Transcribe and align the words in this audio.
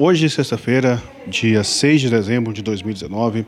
hoje, 0.00 0.30
sexta-feira, 0.30 0.98
dia 1.26 1.62
6 1.62 2.00
de 2.00 2.08
dezembro 2.08 2.54
de 2.54 2.62
2019, 2.62 3.44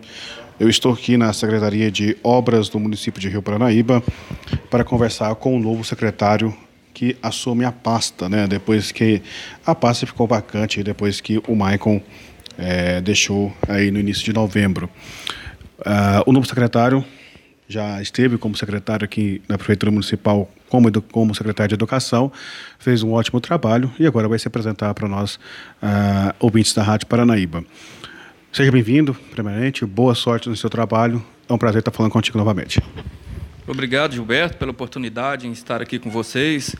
eu 0.61 0.69
estou 0.69 0.93
aqui 0.93 1.17
na 1.17 1.33
Secretaria 1.33 1.91
de 1.91 2.15
Obras 2.23 2.69
do 2.69 2.79
município 2.79 3.19
de 3.19 3.27
Rio 3.31 3.41
Paranaíba 3.41 4.03
para 4.71 4.85
conversar 4.85 5.35
com 5.37 5.57
o 5.57 5.59
novo 5.59 5.83
secretário 5.83 6.55
que 6.93 7.17
assume 7.23 7.65
a 7.65 7.73
pasta, 7.73 8.29
né? 8.29 8.47
Depois 8.47 8.93
que 8.93 9.23
a 9.65 9.75
pasta 9.75 10.07
ficou 10.07 10.27
vacante, 10.27 10.83
depois 10.83 11.23
que 11.23 11.41
o 11.49 11.57
Maicon 11.57 12.03
é, 12.59 13.01
deixou 13.01 13.51
aí 13.67 13.91
no 13.91 13.99
início 13.99 14.23
de 14.23 14.35
novembro. 14.35 14.91
Uh, 15.79 16.23
o 16.27 16.33
novo 16.33 16.47
secretário 16.47 17.03
já 17.67 18.03
esteve 18.03 18.37
como 18.37 18.55
secretário 18.59 19.07
aqui 19.07 19.41
na 19.49 19.57
Prefeitura 19.57 19.91
Municipal, 19.91 20.51
como, 20.73 20.91
como 21.03 21.35
secretário 21.35 21.69
de 21.69 21.75
Educação, 21.75 22.33
fez 22.79 23.03
um 23.03 23.13
ótimo 23.13 23.43
trabalho 23.43 23.93
e 23.99 24.07
agora 24.07 24.27
vai 24.27 24.39
se 24.39 24.49
apresentar 24.49 24.95
para 24.95 25.07
nós, 25.07 25.35
uh, 25.83 26.35
ouvintes 26.41 26.73
da 26.73 26.83
Rádio 26.83 27.07
Paranaíba. 27.09 27.63
Seja 28.51 28.73
bem-vindo, 28.73 29.13
primeiramente, 29.33 29.85
boa 29.85 30.15
sorte 30.15 30.49
no 30.49 30.57
seu 30.57 30.71
trabalho, 30.71 31.23
é 31.47 31.53
um 31.53 31.59
prazer 31.59 31.81
estar 31.81 31.91
falando 31.91 32.11
contigo 32.11 32.39
novamente. 32.39 32.81
Obrigado, 33.67 34.15
Gilberto, 34.15 34.57
pela 34.57 34.71
oportunidade 34.71 35.47
em 35.47 35.53
estar 35.53 35.83
aqui 35.83 35.99
com 35.99 36.09
vocês, 36.09 36.75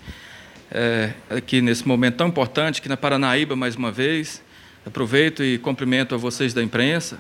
é, 0.71 1.13
aqui 1.29 1.61
nesse 1.61 1.87
momento 1.87 2.17
tão 2.17 2.29
importante, 2.29 2.81
aqui 2.81 2.89
na 2.89 2.97
Paranaíba, 2.97 3.55
mais 3.55 3.77
uma 3.77 3.93
vez. 3.93 4.43
Aproveito 4.87 5.45
e 5.45 5.59
cumprimento 5.59 6.15
a 6.15 6.19
vocês 6.19 6.55
da 6.55 6.63
imprensa, 6.63 7.19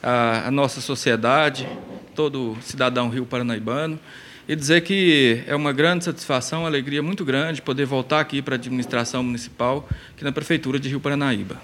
a, 0.00 0.46
a 0.46 0.50
nossa 0.52 0.80
sociedade, 0.80 1.68
todo 2.14 2.56
cidadão 2.60 3.08
rio 3.08 3.26
paranaibano, 3.26 3.98
e 4.48 4.54
dizer 4.54 4.82
que 4.82 5.42
é 5.46 5.54
uma 5.54 5.72
grande 5.72 6.04
satisfação, 6.04 6.60
uma 6.60 6.68
alegria 6.68 7.02
muito 7.02 7.24
grande 7.24 7.62
poder 7.62 7.86
voltar 7.86 8.20
aqui 8.20 8.42
para 8.42 8.54
a 8.54 8.58
administração 8.58 9.22
municipal, 9.22 9.88
aqui 10.14 10.24
na 10.24 10.32
Prefeitura 10.32 10.78
de 10.78 10.88
Rio 10.88 11.00
Paranaíba. 11.00 11.60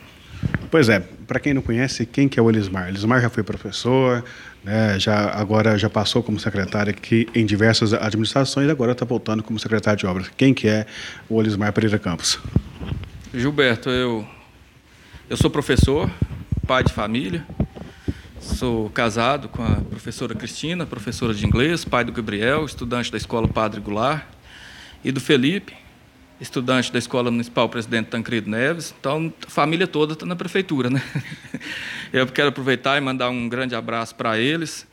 Pois 0.71 0.89
é, 0.89 1.01
para 1.01 1.39
quem 1.39 1.53
não 1.53 1.61
conhece, 1.61 2.07
quem 2.07 2.29
que 2.29 2.39
é 2.39 2.43
o 2.43 2.49
Elismar? 2.49 2.89
Elismar 2.89 3.21
já 3.21 3.29
foi 3.29 3.43
professor, 3.43 4.25
né, 4.65 4.99
já, 4.99 5.31
agora 5.31 5.77
já 5.77 5.91
passou 5.91 6.23
como 6.23 6.39
secretário 6.39 6.91
aqui 6.91 7.29
em 7.35 7.45
diversas 7.45 7.93
administrações 7.93 8.69
e 8.69 8.71
agora 8.71 8.93
está 8.93 9.05
voltando 9.05 9.43
como 9.43 9.59
secretário 9.59 9.99
de 9.99 10.07
obras. 10.07 10.31
Quem 10.37 10.55
que 10.55 10.69
é 10.69 10.87
o 11.29 11.41
Elismar 11.41 11.73
Pereira 11.73 11.99
Campos? 11.99 12.39
Gilberto, 13.35 13.91
eu, 13.91 14.27
eu 15.29 15.37
sou 15.37 15.51
professor, 15.51 16.11
pai 16.67 16.85
de 16.85 16.93
família, 16.93 17.45
Sou 18.41 18.89
casado 18.89 19.51
com 19.51 19.63
a 19.63 19.77
professora 19.83 20.35
Cristina, 20.35 20.87
professora 20.87 21.35
de 21.35 21.45
inglês, 21.45 21.85
pai 21.85 22.03
do 22.05 22.11
Gabriel, 22.11 22.65
estudante 22.65 23.13
da 23.13 23.19
Escola 23.19 23.47
Padre 23.47 23.83
Goulart, 23.83 24.25
e 25.05 25.13
do 25.13 25.21
Felipe, 25.21 25.75
estudante 26.41 26.91
da 26.91 26.99
Escola 26.99 27.31
Municipal 27.31 27.69
Presidente 27.69 28.07
Tancredo 28.07 28.49
Neves. 28.49 28.95
Então, 28.99 29.31
a 29.47 29.51
família 29.51 29.87
toda 29.87 30.15
está 30.15 30.25
na 30.25 30.35
prefeitura, 30.35 30.89
né? 30.89 31.03
Eu 32.15 32.27
quero 32.29 32.49
aproveitar 32.49 32.97
e 32.97 33.01
mandar 33.03 33.29
um 33.29 33.47
grande 33.47 33.75
abraço 33.75 34.15
para 34.15 34.39
eles. 34.39 34.87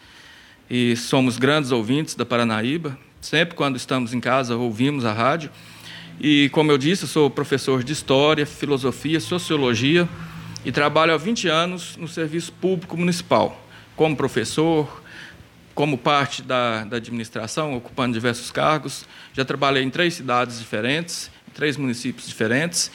E 0.69 0.97
somos 0.97 1.37
grandes 1.37 1.71
ouvintes 1.71 2.15
da 2.15 2.25
Paranaíba. 2.25 2.99
Sempre 3.21 3.55
quando 3.55 3.77
estamos 3.77 4.13
em 4.13 4.19
casa, 4.19 4.57
ouvimos 4.57 5.05
a 5.05 5.13
rádio. 5.13 5.49
E, 6.19 6.49
como 6.49 6.69
eu 6.69 6.77
disse, 6.77 7.07
sou 7.07 7.29
professor 7.29 7.81
de 7.81 7.93
História, 7.93 8.45
Filosofia, 8.45 9.21
Sociologia 9.21 10.07
e 10.65 10.71
trabalho 10.71 11.13
há 11.13 11.17
20 11.17 11.47
anos 11.47 11.95
no 11.97 12.07
serviço 12.07 12.51
público 12.51 12.97
municipal, 12.97 13.63
como 13.95 14.15
professor, 14.15 15.01
como 15.73 15.97
parte 15.97 16.41
da, 16.41 16.83
da 16.85 16.97
administração, 16.97 17.75
ocupando 17.77 18.13
diversos 18.13 18.51
cargos. 18.51 19.05
Já 19.33 19.45
trabalhei 19.45 19.83
em 19.83 19.89
três 19.89 20.15
cidades 20.15 20.57
diferentes, 20.57 21.29
em 21.47 21.51
três 21.51 21.77
municípios 21.77 22.27
diferentes. 22.27 22.91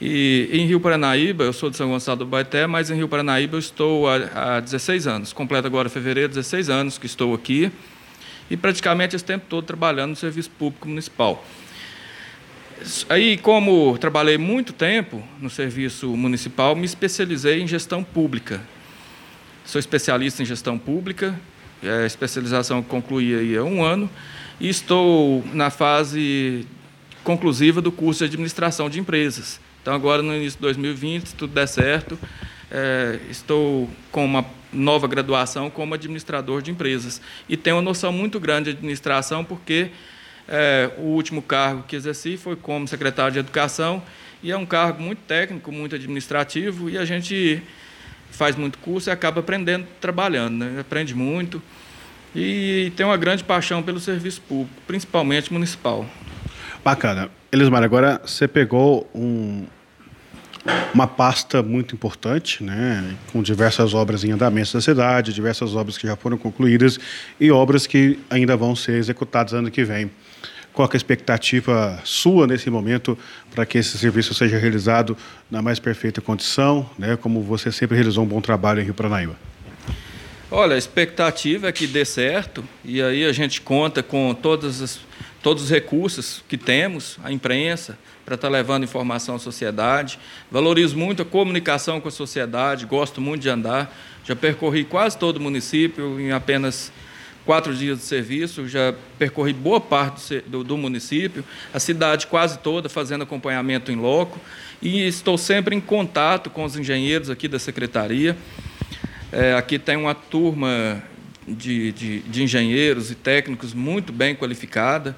E 0.00 0.48
em 0.52 0.66
Rio 0.66 0.80
Paranaíba, 0.80 1.44
eu 1.44 1.52
sou 1.52 1.70
de 1.70 1.76
São 1.76 1.88
Gonçalo 1.88 2.18
do 2.18 2.26
Baeté, 2.26 2.66
mas 2.66 2.90
em 2.90 2.96
Rio 2.96 3.08
Paranaíba 3.08 3.54
eu 3.54 3.60
estou 3.60 4.08
há, 4.08 4.56
há 4.56 4.60
16 4.60 5.06
anos. 5.06 5.32
Completo 5.32 5.66
agora 5.66 5.88
fevereiro, 5.88 6.28
16 6.28 6.68
anos 6.68 6.98
que 6.98 7.06
estou 7.06 7.32
aqui. 7.32 7.72
E 8.50 8.56
praticamente 8.56 9.16
esse 9.16 9.24
tempo 9.24 9.46
todo 9.48 9.64
trabalhando 9.64 10.10
no 10.10 10.16
serviço 10.16 10.50
público 10.50 10.88
municipal. 10.88 11.42
Aí, 13.08 13.36
como 13.36 13.96
trabalhei 13.98 14.36
muito 14.38 14.72
tempo 14.72 15.22
no 15.40 15.48
serviço 15.48 16.08
municipal, 16.16 16.74
me 16.74 16.84
especializei 16.84 17.60
em 17.60 17.66
gestão 17.66 18.02
pública. 18.02 18.60
Sou 19.64 19.78
especialista 19.78 20.42
em 20.42 20.46
gestão 20.46 20.76
pública, 20.78 21.38
é 21.82 22.02
a 22.02 22.06
especialização 22.06 22.82
concluí 22.82 23.34
aí 23.34 23.56
há 23.56 23.62
um 23.62 23.84
ano, 23.84 24.10
e 24.60 24.68
estou 24.68 25.44
na 25.52 25.70
fase 25.70 26.66
conclusiva 27.22 27.80
do 27.80 27.92
curso 27.92 28.20
de 28.20 28.24
administração 28.24 28.90
de 28.90 28.98
empresas. 28.98 29.60
Então, 29.80 29.94
agora, 29.94 30.22
no 30.22 30.34
início 30.34 30.58
de 30.58 30.62
2020, 30.62 31.26
se 31.28 31.34
tudo 31.34 31.52
der 31.52 31.66
certo, 31.66 32.18
é, 32.70 33.18
estou 33.30 33.88
com 34.10 34.24
uma 34.24 34.44
nova 34.72 35.06
graduação 35.06 35.68
como 35.70 35.94
administrador 35.94 36.62
de 36.62 36.70
empresas. 36.70 37.20
E 37.48 37.56
tenho 37.56 37.76
uma 37.76 37.82
noção 37.82 38.12
muito 38.12 38.40
grande 38.40 38.70
de 38.70 38.76
administração, 38.78 39.44
porque 39.44 39.90
é, 40.48 40.90
o 40.98 41.02
último 41.02 41.42
cargo 41.42 41.84
que 41.86 41.96
exerci 41.96 42.36
foi 42.36 42.56
como 42.56 42.86
secretário 42.88 43.32
de 43.32 43.38
Educação, 43.38 44.02
e 44.42 44.50
é 44.50 44.56
um 44.56 44.66
cargo 44.66 45.02
muito 45.02 45.20
técnico, 45.20 45.70
muito 45.70 45.94
administrativo, 45.94 46.90
e 46.90 46.98
a 46.98 47.04
gente 47.04 47.62
faz 48.30 48.56
muito 48.56 48.78
curso 48.78 49.08
e 49.08 49.12
acaba 49.12 49.40
aprendendo 49.40 49.86
trabalhando, 50.00 50.64
né? 50.64 50.80
aprende 50.80 51.14
muito. 51.14 51.62
E 52.34 52.92
tem 52.96 53.04
uma 53.04 53.16
grande 53.16 53.44
paixão 53.44 53.82
pelo 53.82 54.00
serviço 54.00 54.40
público, 54.40 54.72
principalmente 54.86 55.52
municipal. 55.52 56.06
Bacana. 56.82 57.30
Elismar, 57.52 57.82
agora 57.82 58.20
você 58.24 58.48
pegou 58.48 59.08
um, 59.14 59.66
uma 60.94 61.06
pasta 61.06 61.62
muito 61.62 61.94
importante, 61.94 62.64
né, 62.64 63.14
com 63.30 63.42
diversas 63.42 63.92
obras 63.92 64.24
em 64.24 64.30
andamento 64.32 64.72
da 64.72 64.80
cidade, 64.80 65.32
diversas 65.32 65.74
obras 65.74 65.98
que 65.98 66.06
já 66.06 66.16
foram 66.16 66.38
concluídas 66.38 66.98
e 67.38 67.50
obras 67.50 67.86
que 67.86 68.18
ainda 68.30 68.56
vão 68.56 68.74
ser 68.74 68.92
executadas 68.92 69.52
ano 69.52 69.70
que 69.70 69.84
vem. 69.84 70.10
Qual 70.72 70.88
é 70.88 70.94
a 70.94 70.96
expectativa 70.96 72.00
sua 72.02 72.46
nesse 72.46 72.70
momento 72.70 73.18
para 73.54 73.66
que 73.66 73.76
esse 73.76 73.98
serviço 73.98 74.32
seja 74.32 74.56
realizado 74.56 75.16
na 75.50 75.60
mais 75.60 75.78
perfeita 75.78 76.20
condição, 76.20 76.88
né, 76.98 77.16
como 77.16 77.42
você 77.42 77.70
sempre 77.70 77.94
realizou 77.94 78.24
um 78.24 78.26
bom 78.26 78.40
trabalho 78.40 78.80
em 78.80 78.84
Rio 78.84 78.94
Paranaíba? 78.94 79.36
Olha, 80.50 80.74
a 80.74 80.78
expectativa 80.78 81.68
é 81.68 81.72
que 81.72 81.86
dê 81.86 82.04
certo 82.04 82.64
e 82.84 83.02
aí 83.02 83.24
a 83.24 83.32
gente 83.32 83.60
conta 83.60 84.02
com 84.02 84.34
todas 84.34 84.82
as, 84.82 85.00
todos 85.42 85.64
os 85.64 85.70
recursos 85.70 86.42
que 86.48 86.56
temos, 86.56 87.18
a 87.22 87.32
imprensa, 87.32 87.98
para 88.24 88.34
estar 88.34 88.48
tá 88.48 88.52
levando 88.52 88.84
informação 88.84 89.34
à 89.34 89.38
sociedade. 89.38 90.18
Valorizo 90.50 90.96
muito 90.96 91.22
a 91.22 91.24
comunicação 91.24 92.00
com 92.00 92.08
a 92.08 92.10
sociedade, 92.10 92.86
gosto 92.86 93.20
muito 93.20 93.42
de 93.42 93.48
andar. 93.48 93.94
Já 94.24 94.36
percorri 94.36 94.84
quase 94.84 95.18
todo 95.18 95.38
o 95.38 95.40
município 95.40 96.20
em 96.20 96.32
apenas 96.32 96.92
quatro 97.44 97.74
dias 97.74 97.98
de 97.98 98.04
serviço, 98.04 98.68
já 98.68 98.94
percorri 99.18 99.52
boa 99.52 99.80
parte 99.80 100.42
do, 100.46 100.62
do, 100.62 100.76
município, 100.76 101.44
a 101.72 101.80
cidade 101.80 102.26
quase 102.26 102.58
toda 102.58 102.88
fazendo 102.88 103.22
acompanhamento 103.22 103.90
em 103.90 103.96
loco, 103.96 104.40
e 104.80 105.06
estou 105.06 105.36
sempre 105.36 105.74
em 105.74 105.80
contato 105.80 106.50
com 106.50 106.64
os 106.64 106.76
engenheiros 106.76 107.30
aqui 107.30 107.48
da 107.48 107.58
secretaria. 107.58 108.36
É, 109.30 109.54
aqui 109.54 109.78
tem 109.78 109.96
uma 109.96 110.14
turma 110.14 111.02
de, 111.46 111.92
de, 111.92 112.20
de 112.20 112.42
engenheiros 112.42 113.10
e 113.10 113.14
técnicos 113.14 113.72
muito 113.74 114.12
bem 114.12 114.34
qualificada, 114.34 115.16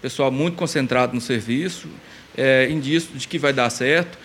pessoal 0.00 0.30
muito 0.30 0.56
concentrado 0.56 1.14
no 1.14 1.20
serviço, 1.20 1.88
é, 2.36 2.68
indício 2.70 3.16
de 3.16 3.26
que 3.26 3.38
vai 3.38 3.52
dar 3.52 3.70
certo. 3.70 4.18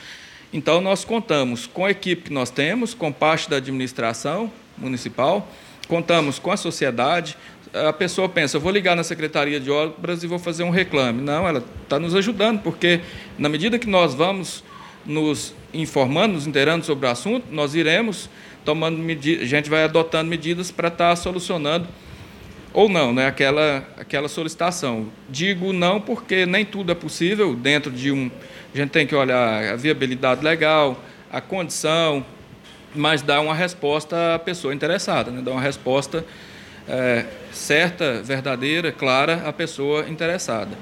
Então, 0.51 0.81
nós 0.81 1.05
contamos 1.05 1.67
com 1.67 1.85
a 1.85 1.91
equipe 1.91 2.23
que 2.23 2.33
nós 2.33 2.49
temos, 2.49 2.93
com 2.93 3.11
parte 3.11 3.49
da 3.49 3.57
administração 3.57 4.51
municipal, 4.77 5.49
contamos 5.89 6.39
com 6.39 6.51
a 6.51 6.57
sociedade. 6.57 7.35
A 7.73 7.91
pessoa 7.91 8.29
pensa, 8.29 8.55
eu 8.55 8.61
vou 8.61 8.71
ligar 8.71 8.95
na 8.95 9.03
Secretaria 9.03 9.59
de 9.59 9.69
Obras 9.69 10.23
e 10.23 10.27
vou 10.27 10.39
fazer 10.39 10.63
um 10.63 10.69
reclame. 10.69 11.21
Não, 11.21 11.45
ela 11.47 11.63
está 11.83 11.99
nos 11.99 12.15
ajudando, 12.15 12.61
porque 12.61 13.01
na 13.37 13.49
medida 13.49 13.77
que 13.77 13.89
nós 13.89 14.13
vamos 14.13 14.63
nos 15.05 15.53
informando, 15.73 16.35
nos 16.35 16.47
inteirando 16.47 16.85
sobre 16.85 17.07
o 17.07 17.09
assunto, 17.09 17.47
nós 17.51 17.75
iremos 17.75 18.29
tomando 18.63 18.97
medidas, 18.97 19.43
a 19.43 19.47
gente 19.47 19.69
vai 19.69 19.83
adotando 19.83 20.29
medidas 20.29 20.71
para 20.71 20.87
estar 20.87 21.09
tá 21.09 21.15
solucionando 21.15 21.87
ou 22.71 22.87
não, 22.87 23.11
né, 23.13 23.25
aquela, 23.25 23.87
aquela 23.97 24.27
solicitação. 24.27 25.07
Digo 25.27 25.73
não 25.73 25.99
porque 25.99 26.45
nem 26.45 26.63
tudo 26.63 26.91
é 26.91 26.95
possível 26.95 27.55
dentro 27.55 27.91
de 27.91 28.11
um. 28.11 28.29
A 28.73 28.77
gente 28.77 28.91
tem 28.91 29.07
que 29.07 29.15
olhar 29.15 29.73
a 29.73 29.75
viabilidade 29.75 30.43
legal, 30.43 31.03
a 31.31 31.41
condição, 31.41 32.23
mas 32.95 33.21
dar 33.21 33.41
uma 33.41 33.53
resposta 33.53 34.35
à 34.35 34.39
pessoa 34.39 34.73
interessada, 34.73 35.31
né? 35.31 35.41
dar 35.41 35.51
uma 35.51 35.61
resposta 35.61 36.25
é, 36.87 37.25
certa, 37.51 38.21
verdadeira, 38.21 38.91
clara 38.91 39.43
à 39.45 39.53
pessoa 39.53 40.07
interessada. 40.09 40.77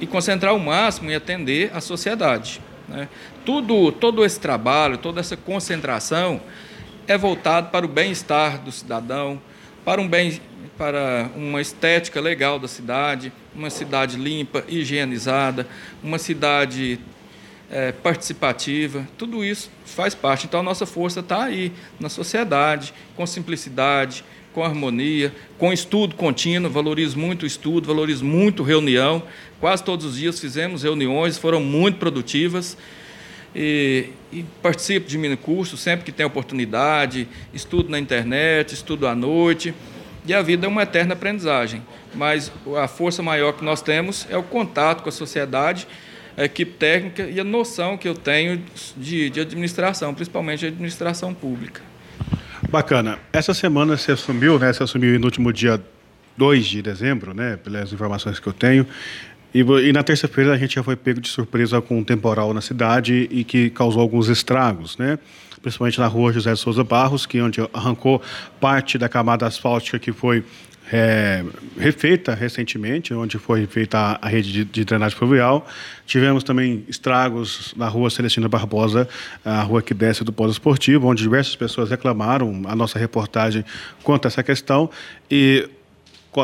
E 0.00 0.06
concentrar 0.06 0.54
o 0.54 0.60
máximo 0.60 1.10
em 1.10 1.14
atender 1.14 1.70
a 1.74 1.80
sociedade. 1.80 2.60
Né? 2.88 3.08
Tudo, 3.44 3.92
todo 3.92 4.24
esse 4.24 4.40
trabalho, 4.40 4.96
toda 4.96 5.20
essa 5.20 5.36
concentração 5.36 6.40
é 7.06 7.18
voltado 7.18 7.68
para 7.70 7.84
o 7.84 7.88
bem-estar 7.88 8.58
do 8.58 8.72
cidadão, 8.72 9.40
para 9.84 10.00
um 10.00 10.08
bem, 10.08 10.40
para 10.78 11.28
uma 11.36 11.60
estética 11.60 12.20
legal 12.20 12.58
da 12.58 12.68
cidade, 12.68 13.32
uma 13.54 13.68
cidade 13.68 14.16
limpa, 14.16 14.64
higienizada, 14.68 15.66
uma 16.02 16.18
cidade 16.18 16.98
é, 17.70 17.92
participativa, 17.92 19.06
tudo 19.16 19.44
isso 19.44 19.70
faz 19.84 20.14
parte. 20.14 20.46
Então, 20.46 20.60
a 20.60 20.62
nossa 20.62 20.84
força 20.84 21.20
está 21.20 21.44
aí, 21.44 21.72
na 21.98 22.08
sociedade, 22.08 22.92
com 23.16 23.26
simplicidade, 23.26 24.24
com 24.52 24.64
harmonia, 24.64 25.32
com 25.58 25.72
estudo 25.72 26.16
contínuo, 26.16 26.70
valorizo 26.70 27.18
muito 27.18 27.44
o 27.44 27.46
estudo, 27.46 27.86
valorizo 27.86 28.24
muito 28.24 28.62
reunião. 28.62 29.22
Quase 29.60 29.84
todos 29.84 30.04
os 30.04 30.16
dias 30.16 30.40
fizemos 30.40 30.82
reuniões, 30.82 31.38
foram 31.38 31.60
muito 31.60 31.98
produtivas. 31.98 32.76
E, 33.54 34.10
e 34.32 34.44
participo 34.62 35.08
de 35.08 35.18
mini 35.18 35.36
cursos 35.36 35.80
sempre 35.80 36.04
que 36.04 36.12
tem 36.12 36.24
oportunidade, 36.24 37.26
estudo 37.52 37.88
na 37.88 37.98
internet, 37.98 38.72
estudo 38.72 39.06
à 39.06 39.14
noite. 39.14 39.74
E 40.26 40.34
a 40.34 40.42
vida 40.42 40.66
é 40.66 40.68
uma 40.68 40.82
eterna 40.82 41.14
aprendizagem, 41.14 41.82
mas 42.14 42.52
a 42.76 42.86
força 42.86 43.22
maior 43.22 43.52
que 43.52 43.64
nós 43.64 43.80
temos 43.80 44.26
é 44.30 44.36
o 44.36 44.42
contato 44.42 45.02
com 45.02 45.08
a 45.08 45.12
sociedade, 45.12 45.88
a 46.40 46.46
equipe 46.46 46.72
técnica 46.72 47.24
e 47.24 47.38
a 47.38 47.44
noção 47.44 47.98
que 47.98 48.08
eu 48.08 48.14
tenho 48.14 48.62
de, 48.96 49.28
de 49.28 49.40
administração, 49.40 50.14
principalmente 50.14 50.60
de 50.60 50.66
administração 50.68 51.34
pública. 51.34 51.82
Bacana. 52.70 53.18
Essa 53.30 53.52
semana 53.52 53.94
você 53.94 54.12
assumiu, 54.12 54.58
né? 54.58 54.72
Você 54.72 54.82
assumiu 54.82 55.18
no 55.20 55.26
último 55.26 55.52
dia 55.52 55.82
2 56.38 56.64
de 56.64 56.80
dezembro, 56.80 57.34
né? 57.34 57.58
Pelas 57.58 57.92
informações 57.92 58.40
que 58.40 58.46
eu 58.46 58.54
tenho. 58.54 58.86
E, 59.52 59.60
e 59.60 59.92
na 59.92 60.02
terça-feira 60.02 60.54
a 60.54 60.56
gente 60.56 60.76
já 60.76 60.82
foi 60.82 60.96
pego 60.96 61.20
de 61.20 61.28
surpresa 61.28 61.78
com 61.82 61.98
um 61.98 62.04
temporal 62.04 62.54
na 62.54 62.62
cidade 62.62 63.28
e 63.30 63.44
que 63.44 63.68
causou 63.68 64.00
alguns 64.00 64.28
estragos, 64.28 64.96
né? 64.96 65.18
Principalmente 65.60 66.00
na 66.00 66.06
rua 66.06 66.32
José 66.32 66.56
Souza 66.56 66.82
Barros, 66.82 67.26
que 67.26 67.36
é 67.36 67.42
onde 67.42 67.60
arrancou 67.74 68.22
parte 68.58 68.96
da 68.96 69.10
camada 69.10 69.46
asfáltica 69.46 69.98
que 69.98 70.10
foi 70.10 70.42
é, 70.92 71.44
refeita 71.78 72.34
recentemente, 72.34 73.14
onde 73.14 73.38
foi 73.38 73.66
feita 73.66 74.18
a, 74.20 74.28
rede 74.28 74.52
de, 74.52 74.64
de, 74.64 74.84
drenagem 74.84 75.16
fluvial. 75.16 75.66
Tivemos 76.04 76.42
também 76.42 76.84
estragos 76.88 77.72
na 77.76 77.88
rua 77.88 78.10
Celestina 78.10 78.48
Barbosa, 78.48 79.08
a 79.44 79.62
rua 79.62 79.80
que 79.82 79.94
desce 79.94 80.24
do 80.24 80.32
polo 80.32 80.50
esportivo, 80.50 81.06
onde 81.06 81.22
diversas 81.22 81.54
pessoas 81.54 81.90
reclamaram 81.90 82.62
a 82.66 82.74
nossa 82.74 82.98
reportagem 82.98 83.64
quanto 84.02 84.26
a 84.26 84.28
essa 84.28 84.42
questão. 84.42 84.90
E 85.30 85.68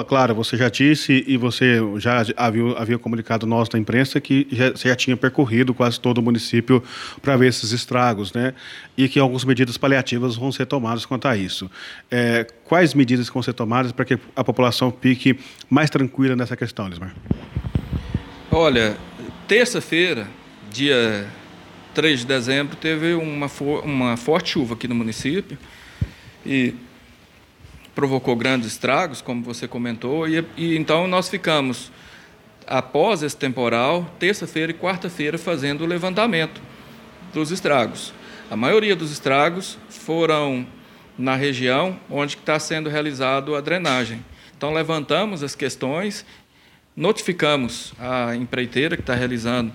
Claro, 0.09 0.35
você 0.35 0.57
já 0.57 0.69
disse 0.69 1.25
e 1.29 1.37
você 1.37 1.79
já 1.99 2.25
havia, 2.37 2.73
havia 2.77 2.99
comunicado 2.99 3.47
nós 3.47 3.69
da 3.69 3.79
imprensa 3.79 4.21
que 4.21 4.49
já, 4.51 4.71
você 4.71 4.89
já 4.89 4.97
tinha 4.97 5.17
percorrido 5.17 5.73
quase 5.73 6.01
todo 6.01 6.19
o 6.19 6.23
município 6.23 6.83
para 7.23 7.37
ver 7.37 7.47
esses 7.49 7.71
estragos, 7.71 8.33
né? 8.33 8.53
E 8.97 9.09
que 9.09 9.21
algumas 9.21 9.45
medidas 9.45 9.77
paliativas 9.77 10.35
vão 10.35 10.51
ser 10.51 10.67
tomadas 10.67 11.07
quanto 11.07 11.29
a 11.29 11.37
isso. 11.37 11.71
É, 12.11 12.45
quais 12.65 12.95
medidas 12.95 13.29
vão 13.29 13.43
ser 13.43 13.53
tomadas 13.53 13.93
para 13.93 14.05
que 14.05 14.19
a 14.35 14.43
população 14.43 14.93
fique 15.01 15.39
mais 15.71 15.89
tranquila 15.89 16.35
nessa 16.35 16.57
questão, 16.57 16.89
Lismar? 16.89 17.15
Olha, 18.51 18.97
terça-feira, 19.47 20.27
dia 20.69 21.29
3 21.95 22.21
de 22.21 22.27
dezembro, 22.27 22.75
teve 22.75 23.15
uma, 23.15 23.47
uma 23.85 24.17
forte 24.17 24.51
chuva 24.51 24.75
aqui 24.75 24.89
no 24.89 24.97
município 24.97 25.57
e 26.45 26.75
provocou 27.97 28.37
grandes 28.37 28.69
estragos, 28.69 29.23
como 29.23 29.43
você 29.43 29.67
comentou, 29.67 30.29
e, 30.29 30.45
e 30.55 30.77
então 30.77 31.09
nós 31.09 31.31
ficamos, 31.31 31.91
após 32.67 33.23
esse 33.23 33.37
temporal, 33.37 34.15
terça-feira 34.19 34.71
e 34.71 34.75
quarta-feira, 34.75 35.39
fazendo 35.39 35.83
o 35.83 35.87
levantamento 35.87 36.61
dos 37.33 37.51
estragos. 37.51 38.13
A 38.51 38.57
maioria 38.57 38.95
dos 38.95 39.11
estragos 39.11 39.79
foram 39.89 40.67
na 41.17 41.35
região 41.37 41.99
onde 42.11 42.37
está 42.37 42.59
sendo 42.59 42.91
realizado 42.91 43.57
a 43.57 43.63
drenagem. 43.63 44.23
Então, 44.55 44.75
levantamos 44.75 45.43
as 45.43 45.55
questões, 45.55 46.27
notificamos 46.95 47.95
a 47.99 48.37
empreiteira 48.37 48.95
que 48.95 49.03
está 49.03 49.15
realizando 49.15 49.73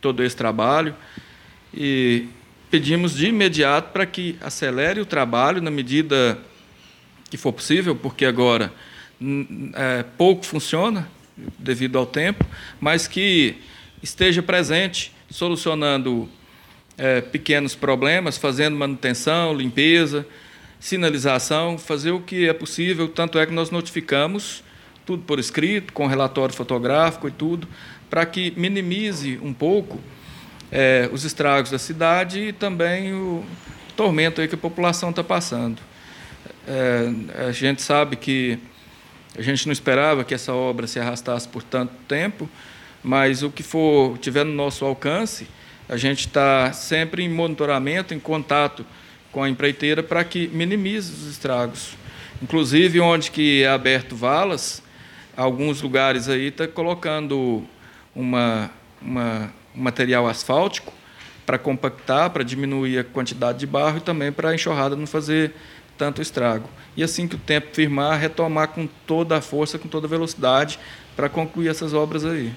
todo 0.00 0.24
esse 0.24 0.36
trabalho 0.36 0.92
e 1.72 2.26
pedimos 2.68 3.14
de 3.14 3.28
imediato 3.28 3.92
para 3.92 4.04
que 4.06 4.36
acelere 4.40 5.00
o 5.00 5.06
trabalho 5.06 5.62
na 5.62 5.70
medida 5.70 6.36
que 7.30 7.36
for 7.36 7.52
possível, 7.52 7.94
porque 7.94 8.26
agora 8.26 8.72
é, 9.74 10.04
pouco 10.18 10.44
funciona 10.44 11.08
devido 11.58 11.96
ao 11.96 12.04
tempo, 12.04 12.44
mas 12.80 13.06
que 13.06 13.56
esteja 14.02 14.42
presente, 14.42 15.12
solucionando 15.30 16.28
é, 16.98 17.20
pequenos 17.20 17.74
problemas, 17.74 18.36
fazendo 18.36 18.76
manutenção, 18.76 19.54
limpeza, 19.54 20.26
sinalização, 20.78 21.78
fazer 21.78 22.10
o 22.10 22.20
que 22.20 22.48
é 22.48 22.52
possível. 22.52 23.08
Tanto 23.08 23.38
é 23.38 23.46
que 23.46 23.52
nós 23.52 23.70
notificamos 23.70 24.64
tudo 25.06 25.22
por 25.22 25.38
escrito, 25.38 25.92
com 25.92 26.06
relatório 26.06 26.54
fotográfico 26.54 27.28
e 27.28 27.30
tudo, 27.30 27.66
para 28.08 28.26
que 28.26 28.52
minimize 28.56 29.38
um 29.42 29.52
pouco 29.52 30.00
é, 30.70 31.08
os 31.12 31.24
estragos 31.24 31.70
da 31.70 31.78
cidade 31.78 32.40
e 32.40 32.52
também 32.52 33.12
o 33.12 33.44
tormento 33.96 34.46
que 34.46 34.54
a 34.54 34.58
população 34.58 35.10
está 35.10 35.22
passando. 35.22 35.89
É, 36.72 37.48
a 37.48 37.50
gente 37.50 37.82
sabe 37.82 38.14
que 38.14 38.56
a 39.36 39.42
gente 39.42 39.66
não 39.66 39.72
esperava 39.72 40.22
que 40.22 40.32
essa 40.32 40.54
obra 40.54 40.86
se 40.86 41.00
arrastasse 41.00 41.48
por 41.48 41.64
tanto 41.64 41.92
tempo, 42.06 42.48
mas 43.02 43.42
o 43.42 43.50
que 43.50 43.64
for 43.64 44.16
tiver 44.18 44.44
no 44.44 44.52
nosso 44.52 44.84
alcance, 44.84 45.48
a 45.88 45.96
gente 45.96 46.28
está 46.28 46.72
sempre 46.72 47.24
em 47.24 47.28
monitoramento, 47.28 48.14
em 48.14 48.20
contato 48.20 48.86
com 49.32 49.42
a 49.42 49.48
empreiteira 49.48 50.00
para 50.00 50.22
que 50.22 50.46
minimize 50.46 51.12
os 51.12 51.26
estragos. 51.28 51.96
Inclusive, 52.40 53.00
onde 53.00 53.32
que 53.32 53.64
é 53.64 53.68
aberto 53.68 54.14
valas, 54.14 54.80
alguns 55.36 55.82
lugares 55.82 56.28
aí 56.28 56.46
está 56.46 56.68
colocando 56.68 57.64
uma, 58.14 58.70
uma, 59.02 59.52
um 59.74 59.82
material 59.82 60.28
asfáltico 60.28 60.92
para 61.44 61.58
compactar, 61.58 62.30
para 62.30 62.44
diminuir 62.44 63.00
a 63.00 63.02
quantidade 63.02 63.58
de 63.58 63.66
barro 63.66 63.98
e 63.98 64.00
também 64.00 64.30
para 64.30 64.50
a 64.50 64.54
enxurrada 64.54 64.94
não 64.94 65.04
fazer 65.04 65.52
tanto 66.00 66.22
estrago. 66.22 66.66
E 66.96 67.02
assim 67.02 67.28
que 67.28 67.34
o 67.34 67.38
tempo 67.38 67.68
firmar, 67.74 68.18
retomar 68.18 68.68
com 68.68 68.88
toda 69.06 69.36
a 69.36 69.40
força, 69.42 69.78
com 69.78 69.86
toda 69.86 70.06
a 70.06 70.10
velocidade, 70.10 70.78
para 71.14 71.28
concluir 71.28 71.68
essas 71.68 71.92
obras 71.92 72.24
aí. 72.24 72.50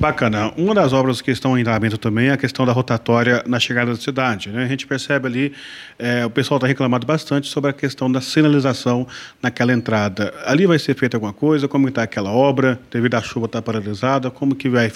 Bacana. 0.00 0.52
Uma 0.56 0.74
das 0.74 0.92
obras 0.92 1.22
que 1.22 1.30
estão 1.30 1.56
em 1.56 1.60
andamento 1.60 1.96
também 1.96 2.26
é 2.26 2.32
a 2.32 2.36
questão 2.36 2.66
da 2.66 2.72
rotatória 2.72 3.44
na 3.46 3.60
chegada 3.60 3.92
da 3.92 3.96
cidade. 3.96 4.48
Né? 4.48 4.64
A 4.64 4.66
gente 4.66 4.88
percebe 4.88 5.28
ali, 5.28 5.52
é, 5.96 6.26
o 6.26 6.30
pessoal 6.30 6.58
está 6.58 6.66
reclamando 6.66 7.06
bastante 7.06 7.46
sobre 7.46 7.70
a 7.70 7.72
questão 7.72 8.10
da 8.10 8.20
sinalização 8.20 9.06
naquela 9.40 9.72
entrada. 9.72 10.34
Ali 10.44 10.66
vai 10.66 10.80
ser 10.80 10.96
feita 10.96 11.16
alguma 11.16 11.32
coisa? 11.32 11.68
Como 11.68 11.88
está 11.88 12.02
aquela 12.02 12.32
obra? 12.32 12.80
Devido 12.90 13.14
à 13.14 13.22
chuva 13.22 13.46
estar 13.46 13.62
tá 13.62 13.64
paralisada, 13.64 14.32
como 14.32 14.56
que 14.56 14.68
vai 14.68 14.90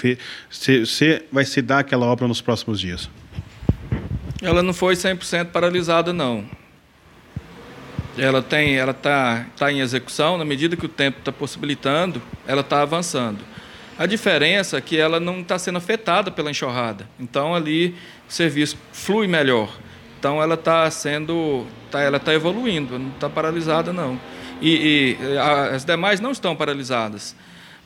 se, 0.51 0.85
se, 0.85 1.23
vai 1.31 1.45
se 1.45 1.63
dar 1.63 1.79
aquela 1.79 2.07
obra 2.07 2.27
nos 2.27 2.41
próximos 2.41 2.81
dias? 2.81 3.09
Ela 4.43 4.65
não 4.65 4.75
foi 4.75 4.97
100% 4.97 5.47
paralisada, 5.53 6.13
não 6.13 6.45
ela 8.19 8.43
tem, 8.43 8.77
ela 8.77 8.93
está 8.93 9.47
tá 9.57 9.73
em 9.73 9.81
execução 9.81 10.37
na 10.37 10.45
medida 10.45 10.77
que 10.77 10.87
o 10.87 10.89
tempo 10.89 11.19
está 11.19 11.33
possibilitando, 11.33 12.21
ela 12.47 12.61
está 12.61 12.83
avançando. 12.83 13.39
A 13.99 14.07
diferença 14.07 14.77
é 14.79 14.81
que 14.81 14.97
ela 14.97 15.19
não 15.19 15.41
está 15.41 15.59
sendo 15.59 15.79
afetada 15.79 16.31
pela 16.31 16.51
enxurrada. 16.51 17.09
Então 17.19 17.55
ali 17.55 17.97
o 18.29 18.33
serviço 18.33 18.79
flui 18.93 19.27
melhor. 19.27 19.77
Então 20.19 20.43
ela 20.43 20.55
está 20.55 20.91
sendo, 20.91 21.67
tá, 21.91 22.01
ela 22.01 22.17
está 22.17 22.33
evoluindo, 22.33 22.99
não 22.99 23.11
está 23.11 23.29
paralisada 23.29 23.93
não. 23.93 24.21
E, 24.61 25.17
e 25.21 25.39
a, 25.39 25.75
as 25.75 25.85
demais 25.85 26.21
não 26.21 26.33
estão 26.33 26.55
paralisadas, 26.55 27.35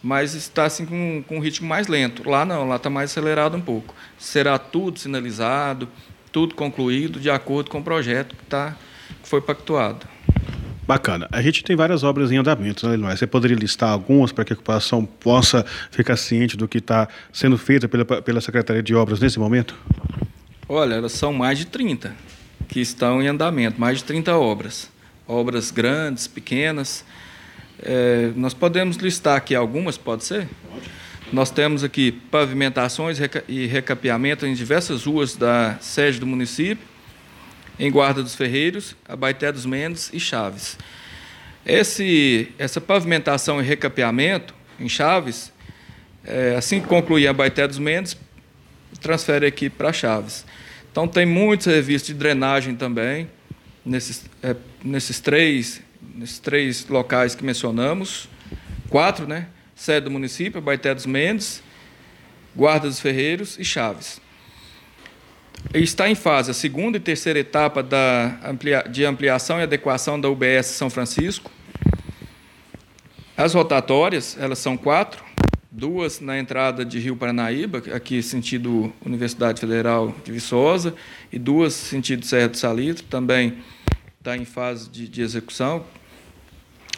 mas 0.02 0.34
está 0.34 0.64
assim 0.64 0.86
com, 0.86 1.22
com 1.26 1.36
um 1.36 1.40
ritmo 1.40 1.68
mais 1.68 1.86
lento. 1.88 2.28
Lá 2.28 2.44
não, 2.44 2.68
lá 2.68 2.76
está 2.76 2.90
mais 2.90 3.10
acelerado 3.10 3.56
um 3.56 3.60
pouco. 3.60 3.94
Será 4.18 4.58
tudo 4.58 4.98
sinalizado, 4.98 5.88
tudo 6.30 6.54
concluído 6.54 7.20
de 7.20 7.30
acordo 7.30 7.70
com 7.70 7.80
o 7.80 7.82
projeto 7.82 8.34
que, 8.34 8.44
tá, 8.46 8.76
que 9.22 9.28
foi 9.28 9.40
pactuado. 9.40 10.06
Bacana. 10.86 11.28
A 11.30 11.40
gente 11.40 11.62
tem 11.62 11.76
várias 11.76 12.02
obras 12.02 12.32
em 12.32 12.38
andamento, 12.38 12.88
né? 12.88 13.16
Você 13.16 13.26
poderia 13.26 13.56
listar 13.56 13.90
algumas 13.90 14.32
para 14.32 14.44
que 14.44 14.52
a 14.52 14.56
população 14.56 15.04
possa 15.04 15.64
ficar 15.90 16.16
ciente 16.16 16.56
do 16.56 16.66
que 16.66 16.78
está 16.78 17.08
sendo 17.32 17.56
feito 17.56 17.88
pela, 17.88 18.04
pela 18.04 18.40
Secretaria 18.40 18.82
de 18.82 18.94
Obras 18.94 19.20
nesse 19.20 19.38
momento? 19.38 19.76
Olha, 20.68 20.94
elas 20.94 21.12
são 21.12 21.32
mais 21.32 21.58
de 21.58 21.66
30 21.66 22.14
que 22.68 22.80
estão 22.80 23.22
em 23.22 23.28
andamento, 23.28 23.80
mais 23.80 23.98
de 23.98 24.04
30 24.04 24.36
obras. 24.36 24.90
Obras 25.26 25.70
grandes, 25.70 26.26
pequenas. 26.26 27.04
É, 27.80 28.32
nós 28.34 28.52
podemos 28.52 28.96
listar 28.96 29.36
aqui 29.36 29.54
algumas, 29.54 29.96
pode 29.96 30.24
ser? 30.24 30.48
Pode. 30.70 30.90
Nós 31.32 31.50
temos 31.50 31.82
aqui 31.84 32.12
pavimentações 32.12 33.18
e 33.48 33.66
recapeamento 33.66 34.44
em 34.44 34.52
diversas 34.52 35.04
ruas 35.04 35.36
da 35.36 35.78
sede 35.80 36.18
do 36.18 36.26
município 36.26 36.91
em 37.78 37.90
Guarda 37.90 38.22
dos 38.22 38.34
Ferreiros, 38.34 38.96
Abaité 39.08 39.50
dos 39.50 39.66
Mendes 39.66 40.10
e 40.12 40.20
Chaves. 40.20 40.78
Esse, 41.64 42.52
essa 42.58 42.80
pavimentação 42.80 43.60
e 43.60 43.64
recapeamento 43.64 44.54
em 44.78 44.88
Chaves, 44.88 45.52
é, 46.24 46.54
assim 46.56 46.80
que 46.80 46.86
concluir 46.86 47.26
Abaité 47.28 47.66
dos 47.66 47.78
Mendes, 47.78 48.16
transfere 49.00 49.46
aqui 49.46 49.70
para 49.70 49.92
Chaves. 49.92 50.44
Então 50.90 51.08
tem 51.08 51.24
muitos 51.24 51.64
serviços 51.64 52.08
de 52.08 52.14
drenagem 52.14 52.74
também 52.74 53.28
nesses, 53.84 54.24
é, 54.42 54.54
nesses 54.84 55.20
três 55.20 55.82
nesses 56.14 56.38
três 56.38 56.86
locais 56.88 57.34
que 57.34 57.44
mencionamos, 57.44 58.28
quatro, 58.88 59.26
né? 59.26 59.48
Sede 59.74 60.04
do 60.04 60.10
município, 60.10 60.58
Abaité 60.58 60.94
dos 60.94 61.06
Mendes, 61.06 61.62
Guarda 62.54 62.88
dos 62.88 63.00
Ferreiros 63.00 63.58
e 63.58 63.64
Chaves. 63.64 64.20
Está 65.74 66.08
em 66.08 66.14
fase 66.14 66.50
a 66.50 66.54
segunda 66.54 66.98
e 66.98 67.00
terceira 67.00 67.38
etapa 67.38 67.82
da 67.82 68.38
amplia, 68.44 68.82
de 68.82 69.04
ampliação 69.04 69.58
e 69.58 69.62
adequação 69.62 70.20
da 70.20 70.28
UBS 70.28 70.66
São 70.66 70.90
Francisco. 70.90 71.50
As 73.34 73.54
rotatórias, 73.54 74.36
elas 74.38 74.58
são 74.58 74.76
quatro, 74.76 75.24
duas 75.70 76.20
na 76.20 76.38
entrada 76.38 76.84
de 76.84 76.98
Rio 76.98 77.16
Paranaíba, 77.16 77.82
aqui 77.94 78.22
sentido 78.22 78.92
Universidade 79.04 79.60
Federal 79.60 80.14
de 80.22 80.30
Viçosa, 80.30 80.94
e 81.32 81.38
duas 81.38 81.72
sentido 81.72 82.26
Serra 82.26 82.48
do 82.48 82.56
Salitre, 82.58 83.02
também 83.04 83.56
está 84.18 84.36
em 84.36 84.44
fase 84.44 84.90
de, 84.90 85.08
de 85.08 85.22
execução. 85.22 85.84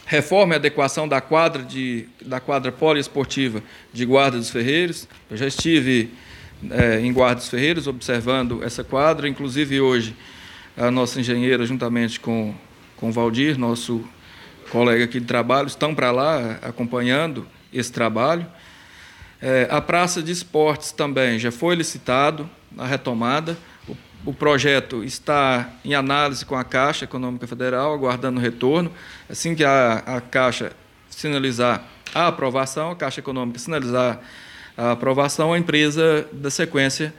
Reforma 0.04 0.54
e 0.54 0.56
adequação 0.56 1.06
da 1.06 1.20
quadra, 1.20 1.62
de, 1.62 2.08
da 2.20 2.40
quadra 2.40 2.72
poliesportiva 2.72 3.62
de 3.92 4.04
Guarda 4.04 4.36
dos 4.36 4.50
Ferreiros. 4.50 5.08
Eu 5.30 5.36
já 5.36 5.46
estive 5.46 6.10
é, 6.70 7.00
em 7.00 7.12
Guarda 7.12 7.36
dos 7.36 7.48
Ferreiros 7.48 7.86
observando 7.86 8.62
essa 8.62 8.84
quadra, 8.84 9.28
inclusive 9.28 9.80
hoje 9.80 10.16
a 10.76 10.90
nossa 10.90 11.20
engenheira, 11.20 11.64
juntamente 11.64 12.18
com, 12.18 12.54
com 12.96 13.08
o 13.08 13.12
Valdir, 13.12 13.58
nosso 13.58 14.04
colega 14.70 15.04
aqui 15.04 15.20
de 15.20 15.26
trabalho, 15.26 15.66
estão 15.66 15.94
para 15.94 16.10
lá 16.10 16.58
acompanhando 16.62 17.46
esse 17.72 17.92
trabalho. 17.92 18.46
É, 19.40 19.68
a 19.70 19.80
Praça 19.80 20.22
de 20.22 20.32
Esportes 20.32 20.90
também 20.90 21.38
já 21.38 21.52
foi 21.52 21.74
licitado, 21.74 22.48
a 22.78 22.86
retomada. 22.86 23.56
O, 23.86 23.96
o, 24.26 24.34
projeto 24.34 25.04
está 25.04 25.70
em 25.84 25.94
análise 25.94 26.44
com 26.44 26.56
a 26.56 26.64
Caixa 26.64 27.04
Econômica 27.04 27.46
Federal, 27.46 27.92
aguardando 27.92 28.40
retorno. 28.40 28.90
Assim 29.28 29.54
que 29.54 29.64
a, 29.64 30.02
a 30.06 30.20
Caixa 30.20 30.72
sinalizar 31.10 31.84
a 32.14 32.28
aprovação, 32.28 32.90
a 32.90 32.96
Caixa 32.96 33.20
Econômica 33.20 33.58
sinalizar 33.58 34.20
a 34.76 34.92
aprovação, 34.92 35.52
a 35.52 35.58
empresa 35.58 36.26
da 36.32 36.50
sequência 36.50 37.14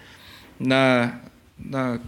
na, 0.59 1.19
na, 1.57 1.99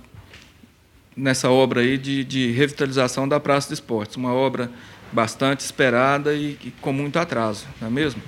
nessa 1.15 1.49
obra 1.49 1.81
aí 1.81 1.97
de, 1.97 2.23
de 2.23 2.51
revitalização 2.51 3.27
da 3.27 3.39
Praça 3.39 3.69
de 3.69 3.73
Esportes. 3.75 4.15
Uma 4.15 4.33
obra 4.33 4.69
bastante 5.11 5.61
esperada 5.61 6.33
e, 6.33 6.57
e 6.63 6.73
com 6.81 6.91
muito 6.91 7.17
atraso, 7.17 7.65
não 7.79 7.87
é 7.87 7.91
mesmo? 7.91 8.21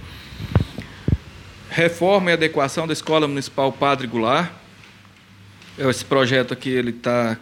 Reforma 1.69 2.31
e 2.31 2.33
adequação 2.33 2.87
da 2.87 2.93
Escola 2.93 3.27
Municipal 3.27 3.71
Padre 3.71 4.07
Goulart. 4.07 4.51
Esse 5.77 6.03
projeto 6.03 6.53
aqui 6.53 6.69
ele 6.69 6.89
está 6.89 7.37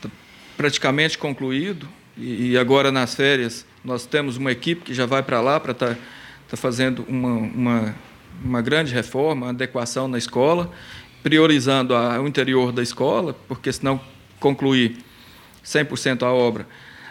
tá 0.00 0.08
praticamente 0.56 1.16
concluído 1.16 1.88
e, 2.16 2.50
e, 2.50 2.58
agora 2.58 2.90
nas 2.90 3.14
férias 3.14 3.64
nós 3.84 4.04
temos 4.04 4.36
uma 4.36 4.50
equipe 4.50 4.82
que 4.82 4.92
já 4.92 5.06
vai 5.06 5.22
para 5.22 5.40
lá 5.40 5.60
para 5.60 5.72
estar 5.72 5.94
tá, 5.94 6.00
tá 6.48 6.56
fazendo 6.56 7.04
uma, 7.08 7.32
uma, 7.34 7.94
uma, 8.44 8.62
grande 8.62 8.92
reforma, 8.92 9.50
adequação 9.50 10.08
na 10.08 10.18
escola, 10.18 10.70
priorizando 11.22 11.94
a, 11.94 12.20
o 12.20 12.26
interior 12.26 12.72
da 12.72 12.82
escola, 12.82 13.34
porque 13.48 13.72
senão 13.72 14.00
concluir 14.38 14.98
100% 15.64 16.22
a 16.22 16.32
obra 16.32 16.66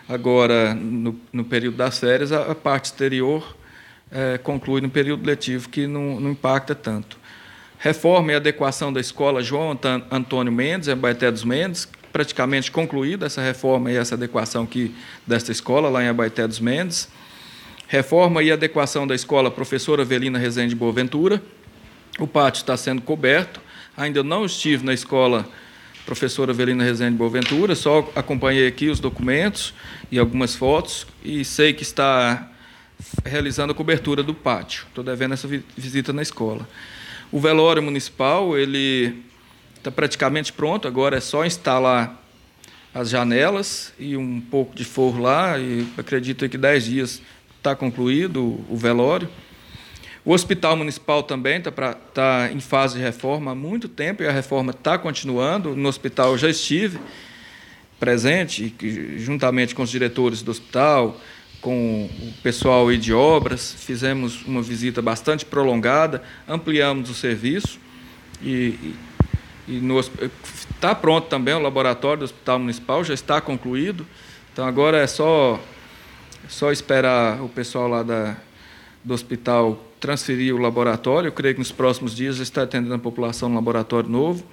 agora 0.08 0.74
no, 0.74 1.20
no 1.34 1.44
período 1.44 1.78
das 1.78 2.00
férias, 2.00 2.32
a, 2.32 2.52
a 2.52 2.56
parte 2.56 2.86
exterior 2.86 3.56
é, 4.12 4.38
conclui 4.38 4.82
no 4.82 4.90
período 4.90 5.26
letivo, 5.26 5.70
que 5.70 5.88
não, 5.88 6.20
não, 6.20 6.32
impacta 6.32 6.76
tanto. 6.76 7.18
Reforma 7.80 8.32
e 8.32 8.36
adequação 8.36 8.94
da 8.94 9.00
escola 9.00 9.44
João 9.44 9.78
Antônio 10.10 10.52
Mendes, 10.52 10.88
em 10.88 10.92
Abaeté 10.92 11.30
dos 11.32 11.44
Mendes, 11.44 11.88
praticamente 12.14 12.72
concluída 12.72 13.26
essa 13.26 13.42
reforma 13.42 13.92
e 13.92 13.98
essa 13.98 14.16
adequação 14.16 14.64
aqui 14.64 14.96
desta 15.28 15.52
escola, 15.52 15.90
lá 15.90 16.04
em 16.04 16.08
Abaeté 16.08 16.48
dos 16.48 16.60
Mendes. 16.60 17.10
Reforma 17.88 18.42
e 18.42 18.52
adequação 18.52 19.06
da 19.06 19.14
escola 19.14 19.52
Professora 19.52 20.02
Avelina 20.02 20.40
Rezende 20.40 20.76
Boaventura. 20.76 21.42
O 22.18 22.26
pátio 22.26 22.62
está 22.62 22.76
sendo 22.76 23.02
coberto. 23.02 23.62
Ainda 23.96 24.24
não 24.24 24.46
estive 24.46 24.84
na 24.84 24.94
escola 24.94 25.48
Professora 26.06 26.52
Avelina 26.52 26.84
Rezende 26.84 27.16
Boaventura, 27.16 27.74
só 27.74 28.12
acompanhei 28.16 28.68
aqui 28.68 28.90
os 28.90 29.00
documentos 29.00 29.74
e 30.12 30.20
algumas 30.20 30.56
fotos 30.56 31.08
e 31.24 31.44
sei 31.44 31.74
que 31.74 31.82
está 31.82 32.52
realizando 33.26 33.72
a 33.72 33.76
cobertura 33.76 34.22
do 34.22 34.34
pátio. 34.34 34.86
Estou 34.88 35.04
devendo 35.04 35.34
essa 35.34 35.48
visita 35.76 36.14
na 36.14 36.22
escola. 36.22 36.68
O 37.32 37.40
velório 37.40 37.82
municipal 37.82 38.58
ele 38.58 39.24
está 39.78 39.92
praticamente 39.92 40.54
pronto. 40.54 40.88
Agora 40.88 41.18
é 41.18 41.20
só 41.20 41.46
instalar 41.46 42.24
as 42.94 43.10
janelas 43.10 43.92
e 44.00 44.16
um 44.16 44.40
pouco 44.40 44.76
de 44.76 44.86
forro 44.86 45.22
lá. 45.22 45.58
E 45.58 45.88
acredito 45.98 46.48
que 46.48 46.58
dez 46.58 46.86
dias 46.86 47.22
está 47.66 47.76
concluído 47.76 48.64
o 48.70 48.78
velório. 48.78 49.28
O 50.24 50.34
hospital 50.34 50.76
municipal 50.76 51.24
também 51.24 51.58
está 51.58 51.72
tá 51.94 52.50
em 52.52 52.60
fase 52.60 52.98
de 52.98 53.04
reforma 53.04 53.52
há 53.52 53.56
muito 53.56 53.88
tempo 53.88 54.22
e 54.22 54.28
a 54.28 54.32
reforma 54.32 54.72
está 54.72 55.00
continuando. 55.00 55.76
No 55.76 55.90
hospital 55.90 56.32
eu 56.32 56.38
já 56.38 56.50
estive 56.50 57.00
presente, 58.00 58.74
juntamente 59.18 59.74
com 59.74 59.82
os 59.82 59.90
diretores 59.90 60.44
do 60.44 60.52
hospital, 60.52 61.20
com 61.60 62.08
o 62.22 62.34
pessoal 62.44 62.92
de 62.96 63.12
obras, 63.12 63.74
fizemos 63.80 64.46
uma 64.46 64.62
visita 64.62 65.02
bastante 65.02 65.44
prolongada, 65.44 66.22
ampliamos 66.48 67.10
o 67.10 67.16
serviço 67.16 67.80
e, 68.44 68.94
e 69.68 69.82
está 70.70 70.94
pronto 70.94 71.28
também 71.28 71.56
o 71.56 71.60
laboratório 71.60 72.20
do 72.20 72.26
Hospital 72.26 72.60
Municipal, 72.60 73.04
já 73.04 73.16
está 73.16 73.42
concluído. 73.42 74.06
Então 74.54 74.68
agora 74.68 75.00
é 75.00 75.08
só, 75.08 75.60
só 76.48 76.72
esperar 76.72 77.42
o 77.42 77.50
pessoal 77.50 77.88
lá 77.88 78.04
da, 78.04 78.38
do 79.04 79.14
hospital 79.14 79.84
transferir 80.00 80.54
o 80.56 80.58
laboratório. 80.58 81.30
Eu 81.30 81.32
creio 81.32 81.56
que 81.56 81.60
nos 81.60 81.72
próximos 81.72 82.16
dias 82.16 82.36
já 82.36 82.44
está 82.44 82.64
atendendo 82.64 82.94
a 82.94 83.00
população 83.00 83.50
no 83.50 83.56
laboratório 83.56 84.10
novo. 84.10 84.46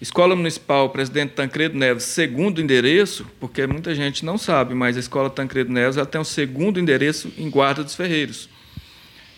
Escola 0.00 0.34
Municipal 0.34 0.88
Presidente 0.88 1.34
Tancredo 1.34 1.76
Neves, 1.76 2.04
segundo 2.04 2.60
endereço, 2.60 3.26
porque 3.38 3.66
muita 3.66 3.94
gente 3.94 4.24
não 4.24 4.38
sabe, 4.38 4.74
mas 4.74 4.96
a 4.96 5.00
Escola 5.00 5.28
Tancredo 5.28 5.70
Neves 5.70 5.98
ela 5.98 6.06
tem 6.06 6.18
um 6.18 6.24
segundo 6.24 6.80
endereço 6.80 7.30
em 7.36 7.50
Guarda 7.50 7.84
dos 7.84 7.94
Ferreiros. 7.94 8.48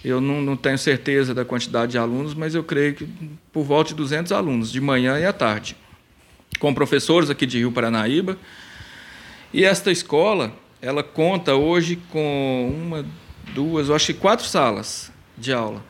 Eu 0.05 0.21
não, 0.21 0.41
não, 0.41 0.57
tenho 0.57 0.79
certeza 0.79 1.35
da 1.35 1.45
quantidade 1.45 1.93
de 1.93 1.99
alunos, 1.99 2.33
mas 2.35 2.55
eu 2.55 2.63
creio 2.63 2.95
que 2.95 3.09
por 3.53 3.65
volta 3.65 3.89
de 3.91 3.97
200 3.97 4.31
alunos, 4.31 4.71
de 4.71 4.81
manhã 4.81 5.19
e 5.19 5.27
à 5.27 5.33
tarde, 5.33 5.77
com 6.61 6.73
professores 6.73 7.29
aqui 7.29 7.45
de 7.45 7.59
Rio 7.59 7.73
Paranaíba. 7.73 8.39
E 9.53 9.65
esta 9.65 9.91
escola, 9.91 10.53
ela 10.83 11.03
conta 11.03 11.55
hoje 11.55 11.97
com 12.11 12.71
uma, 12.75 13.07
duas, 13.55 13.89
eu 13.89 13.95
acho 13.95 14.07
que 14.07 14.15
quatro 14.15 14.45
salas 14.45 15.11
de 15.39 15.53
aula. 15.53 15.83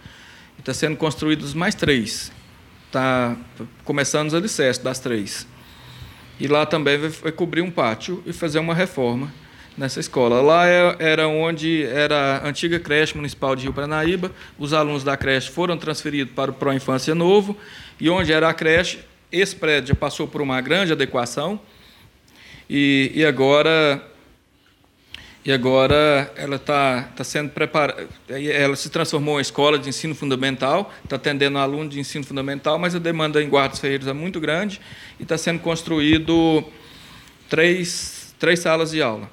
Está 0.59 0.73
sendo 0.73 0.97
construídos 0.97 1.55
mais 1.55 1.75
três 1.75 2.31
está 2.93 3.35
começando 3.85 4.29
os 4.29 4.35
alicerces 4.35 4.83
das 4.83 4.99
três. 4.99 5.47
E 6.39 6.47
lá 6.47 6.67
também 6.67 6.99
vai, 6.99 7.33
cobrir 7.33 7.63
um 7.63 7.71
pátio 7.71 8.23
e 8.27 8.33
fazer 8.33 8.59
uma 8.59 8.75
reforma 8.75 9.33
nessa 9.77 9.99
escola. 9.99 10.43
Lá 10.43 10.69
é, 10.69 10.97
era 10.99 11.27
onde 11.27 11.85
era 11.85 12.43
a 12.43 12.49
antiga 12.49 12.79
creche 12.79 13.17
municipal 13.17 13.57
de 13.57 13.63
Rio 13.63 13.73
Paranaíba. 13.73 14.31
Os 14.59 14.75
alunos 14.75 15.03
da 15.03 15.17
creche 15.17 15.51
foram 15.51 15.79
transferidos 15.79 16.35
para 16.35 16.51
o 16.51 16.55
Pro 16.55 16.73
Infância 16.73 17.15
Novo. 17.15 17.57
E 17.99 18.11
onde 18.11 18.33
era 18.33 18.49
a 18.49 18.55
creche, 18.55 19.01
esse 19.31 19.57
prédio 19.57 19.97
passou 19.97 20.29
por 20.29 20.43
uma 20.43 20.61
grande 20.61 20.93
adequação. 20.93 21.59
E, 22.69 23.11
e 23.15 23.25
agora 23.25 24.03
e 25.45 25.53
agora 25.53 26.33
ela 26.37 26.57
está 26.57 27.03
tá 27.17 27.25
sendo 27.25 27.51
preparada. 27.51 28.09
Ela 28.29 28.77
se 28.77 28.89
transformou 28.89 29.39
em 29.39 29.43
escola 29.43 29.79
de 29.79 29.89
ensino 29.89 30.15
fundamental, 30.15 30.93
está 31.03 31.17
atendendo 31.17 31.59
alunos 31.59 31.93
de 31.93 31.99
ensino 31.99 32.25
fundamental, 32.25 32.79
mas 32.79 32.95
a 32.95 32.99
demanda 32.99 33.43
em 33.43 33.49
Guardas 33.49 33.81
Ferreiros 33.81 34.07
é 34.07 34.13
muito 34.13 34.39
grande 34.39 34.81
e 35.19 35.25
está 35.25 35.37
sendo 35.37 35.59
construído 35.59 36.65
três, 37.49 38.35
três 38.39 38.61
salas 38.61 38.93
de 38.93 39.03
aula. 39.03 39.29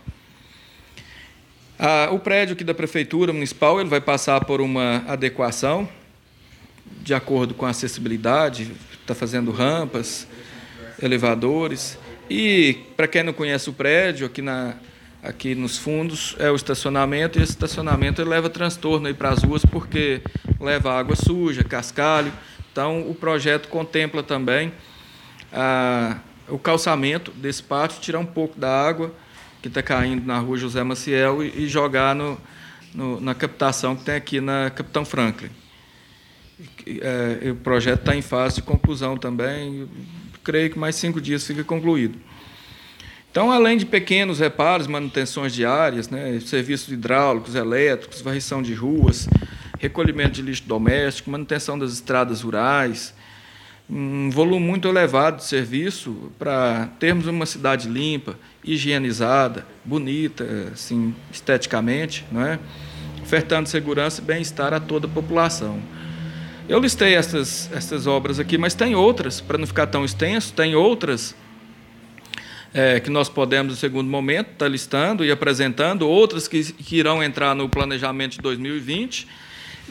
Ah, 1.78 2.10
o 2.12 2.20
prédio 2.20 2.54
aqui 2.54 2.64
da 2.64 2.74
prefeitura 2.74 3.32
municipal 3.32 3.80
ele 3.80 3.90
vai 3.90 4.02
passar 4.02 4.44
por 4.44 4.60
uma 4.60 5.04
adequação 5.08 5.88
de 7.02 7.14
acordo 7.14 7.54
com 7.54 7.66
a 7.66 7.70
acessibilidade, 7.70 8.72
está 9.02 9.14
fazendo 9.16 9.52
rampas, 9.52 10.28
elevadores. 11.02 11.98
E, 12.30 12.78
para 12.98 13.08
quem 13.08 13.24
não 13.24 13.34
conhece 13.34 13.70
o 13.70 13.74
prédio, 13.74 14.26
aqui 14.26 14.42
na, 14.42 14.76
aqui 15.22 15.54
nos 15.54 15.78
fundos 15.78 16.36
é 16.40 16.50
o 16.50 16.56
estacionamento 16.56 17.40
e 17.40 17.44
esse 17.44 17.52
estacionamento 17.52 18.24
leva 18.24 18.50
transtorno 18.50 19.14
para 19.14 19.30
as 19.30 19.44
ruas 19.44 19.66
porque 19.66 20.22
leva 20.60 20.98
água 20.98 21.16
suja, 21.16 21.64
cascalho. 21.64 22.32
Então 22.72 23.10
o 23.10 23.14
projeto 23.14 23.68
contempla 23.68 24.24
também 24.24 24.72
ah, 25.52 26.18
o 26.48 26.58
calçamento 26.58 27.32
desse 27.32 27.62
pátio, 27.62 28.00
tirar 28.00 28.20
um 28.20 28.26
pouco 28.26 28.60
da 28.60 28.70
água 28.70 29.14
que 29.62 29.68
está 29.68 29.84
caindo 29.84 30.26
na 30.26 30.40
rua 30.40 30.58
José 30.58 30.84
Maciel 30.84 31.44
e, 31.44 31.64
e 31.64 31.68
jogar 31.68 32.16
no, 32.16 32.40
no, 32.94 33.20
na 33.20 33.36
captação 33.36 33.96
que 33.96 34.04
tem 34.04 34.16
aqui 34.16 34.40
na 34.40 34.70
Capitão 34.70 35.04
Franklin. 35.04 35.50
É, 36.88 37.52
o 37.52 37.56
projeto 37.56 38.00
está 38.00 38.16
em 38.16 38.22
fase 38.22 38.56
de 38.56 38.62
conclusão 38.62 39.18
também. 39.18 39.88
creio 40.44 40.70
que 40.70 40.80
mais 40.80 40.96
cinco 40.96 41.20
dias 41.20 41.46
fica 41.46 41.64
concluído. 41.64 42.18
Então, 43.32 43.52
além 43.52 43.78
de 43.78 43.86
pequenos 43.86 44.40
reparos, 44.40 44.88
manutenções 44.88 45.54
diárias, 45.54 46.10
né, 46.10 46.40
serviços 46.40 46.92
hidráulicos, 46.92 47.54
elétricos, 47.54 48.22
varrição 48.22 48.62
de 48.62 48.74
ruas, 48.74 49.28
recolhimento 49.78 50.32
de 50.32 50.42
lixo 50.42 50.64
doméstico, 50.66 51.30
manutenção 51.30 51.78
das 51.78 51.94
estradas 51.94 52.42
rurais, 52.42 53.14
um 53.88 54.30
volume 54.32 54.66
muito 54.66 54.88
elevado 54.88 55.38
de 55.38 55.46
serviço 55.46 56.32
para 56.40 56.88
termos 57.00 57.28
uma 57.28 57.46
cidade 57.46 57.88
limpa, 57.88 58.38
higienizada, 58.64 59.66
bonita, 59.86 60.72
assim, 60.74 61.14
esteticamente, 61.32 62.26
não 62.32 62.42
é? 62.46 62.60
ofertando 63.22 63.70
segurança 63.70 64.22
e 64.22 64.24
bem-estar 64.24 64.74
a 64.74 64.80
toda 64.80 65.06
a 65.06 65.10
população. 65.10 65.80
Eu 66.68 66.80
listei 66.80 67.14
essas, 67.14 67.70
essas 67.72 68.08
obras 68.08 68.40
aqui, 68.40 68.58
mas 68.58 68.74
tem 68.74 68.96
outras, 68.96 69.40
para 69.40 69.58
não 69.58 69.68
ficar 69.68 69.86
tão 69.86 70.04
extenso, 70.04 70.52
tem 70.54 70.76
outras 70.76 71.36
é, 72.74 73.00
que 73.00 73.10
nós 73.10 73.30
podemos, 73.30 73.74
no 73.74 73.80
segundo 73.80 74.10
momento, 74.10 74.52
estar 74.52 74.66
tá 74.66 74.68
listando 74.68 75.26
e 75.26 75.32
apresentando, 75.32 76.08
outras 76.08 76.48
que, 76.48 76.64
que 76.74 76.98
irão 76.98 77.24
entrar 77.24 77.56
no 77.56 77.68
planejamento 77.68 78.34
de 78.34 78.40
2020, 78.40 79.28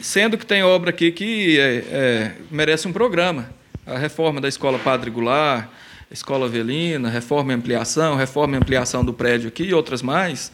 sendo 0.01 0.37
que 0.37 0.45
tem 0.45 0.63
obra 0.63 0.91
aqui 0.91 1.11
que 1.11 1.59
é, 1.59 1.75
é, 1.91 2.35
merece 2.49 2.87
um 2.87 2.93
programa 2.93 3.59
a 3.89 3.97
reforma 3.97 4.39
da 4.39 4.47
escola 4.47 4.77
Padre 4.77 5.09
Goulart, 5.09 5.67
escola 6.11 6.45
Avelina, 6.45 7.09
reforma 7.09 7.51
e 7.51 7.55
ampliação, 7.55 8.15
reforma 8.15 8.55
e 8.55 8.59
ampliação 8.59 9.03
do 9.03 9.13
prédio 9.13 9.47
aqui 9.47 9.63
e 9.63 9.73
outras 9.73 10.01
mais, 10.01 10.51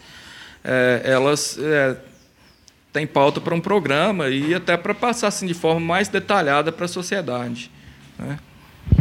é, 0.63 1.01
elas 1.03 1.58
é, 1.60 1.98
têm 2.94 3.05
pauta 3.05 3.41
para 3.41 3.53
um 3.53 3.60
programa 3.60 4.29
e 4.29 4.53
até 4.53 4.77
para 4.77 4.94
passar 4.94 5.27
assim, 5.27 5.46
de 5.46 5.53
forma 5.53 5.82
mais 5.82 6.08
detalhada 6.08 6.72
para 6.72 6.86
a 6.86 6.88
sociedade. 6.88 7.70
Né? 8.17 8.39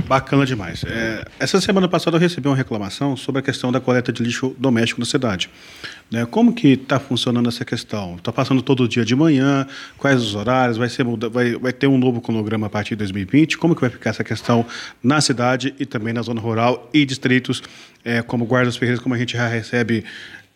Bacana 0.06 0.44
demais. 0.44 0.84
É, 0.84 1.24
essa 1.38 1.60
semana 1.60 1.88
passada 1.88 2.16
eu 2.16 2.20
recebi 2.20 2.46
uma 2.46 2.56
reclamação 2.56 3.16
sobre 3.16 3.40
a 3.40 3.42
questão 3.42 3.72
da 3.72 3.80
coleta 3.80 4.12
de 4.12 4.22
lixo 4.22 4.54
doméstico 4.58 5.00
na 5.00 5.06
cidade. 5.06 5.48
Né, 6.10 6.26
como 6.26 6.52
que 6.52 6.68
está 6.68 7.00
funcionando 7.00 7.48
essa 7.48 7.64
questão? 7.64 8.16
Está 8.16 8.30
passando 8.30 8.60
todo 8.60 8.86
dia 8.86 9.04
de 9.04 9.16
manhã? 9.16 9.66
Quais 9.96 10.20
os 10.20 10.34
horários? 10.34 10.76
Vai, 10.76 10.88
ser, 10.88 11.04
vai, 11.30 11.54
vai 11.54 11.72
ter 11.72 11.86
um 11.86 11.96
novo 11.96 12.20
cronograma 12.20 12.66
a 12.66 12.70
partir 12.70 12.90
de 12.90 12.96
2020? 12.96 13.56
Como 13.56 13.74
que 13.74 13.80
vai 13.80 13.90
ficar 13.90 14.10
essa 14.10 14.22
questão 14.22 14.66
na 15.02 15.20
cidade 15.20 15.74
e 15.78 15.86
também 15.86 16.12
na 16.12 16.22
zona 16.22 16.40
rural 16.40 16.88
e 16.92 17.06
distritos, 17.06 17.62
é, 18.04 18.20
como 18.20 18.44
Guardas 18.44 18.76
Ferreiras, 18.76 19.02
como 19.02 19.14
a 19.14 19.18
gente 19.18 19.34
já 19.34 19.48
recebe 19.48 20.04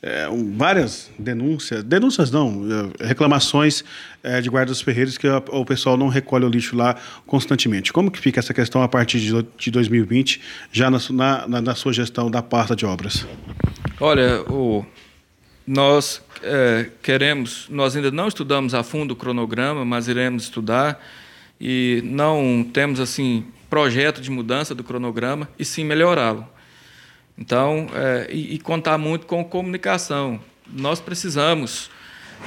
é, 0.01 0.29
um, 0.29 0.57
várias 0.57 1.11
denúncias, 1.19 1.83
denúncias 1.83 2.31
não, 2.31 2.65
é, 3.01 3.07
reclamações 3.07 3.83
é, 4.23 4.41
de 4.41 4.49
guardas 4.49 4.81
ferreiros 4.81 5.19
que 5.19 5.27
o 5.27 5.65
pessoal 5.65 5.97
não 5.97 6.09
recolhe 6.09 6.45
o 6.45 6.49
lixo 6.49 6.77
lá 6.77 6.97
constantemente. 7.27 7.93
Como 7.93 8.11
que 8.11 8.19
fica 8.19 8.39
essa 8.39 8.55
questão 8.55 8.81
a 8.83 8.89
partir 8.89 9.19
de, 9.19 9.47
de 9.57 9.71
2020, 9.71 10.41
já 10.71 10.89
na, 10.89 10.99
na, 11.49 11.61
na, 11.61 11.75
sua 11.75 11.93
gestão 11.93 12.31
da 12.31 12.41
pasta 12.41 12.77
de 12.77 12.87
obras? 12.87 13.27
Olha, 14.01 14.43
o, 14.43 14.87
nós 15.67 16.23
é, 16.45 16.91
queremos, 17.03 17.67
nós 17.69 17.97
ainda 17.97 18.13
não 18.13 18.29
estudamos 18.29 18.75
a 18.75 18.85
fundo 18.85 19.13
o 19.13 19.17
cronograma, 19.17 19.85
mas 19.85 20.07
iremos 20.07 20.45
estudar 20.45 21.05
e 21.61 22.01
não 22.05 22.65
temos 22.73 23.01
assim 23.01 23.45
projeto 23.69 24.21
de 24.21 24.31
mudança 24.31 24.77
do 24.77 24.85
cronograma 24.85 25.49
e 25.59 25.65
sim 25.65 25.83
melhorá-lo. 25.83 26.47
Então, 27.39 27.87
é, 27.95 28.27
e, 28.31 28.55
e, 28.55 28.59
contar 28.59 28.99
muito 28.99 29.25
com 29.25 29.45
comunicação. 29.45 30.41
Nós 30.67 31.01
precisamos 31.01 31.89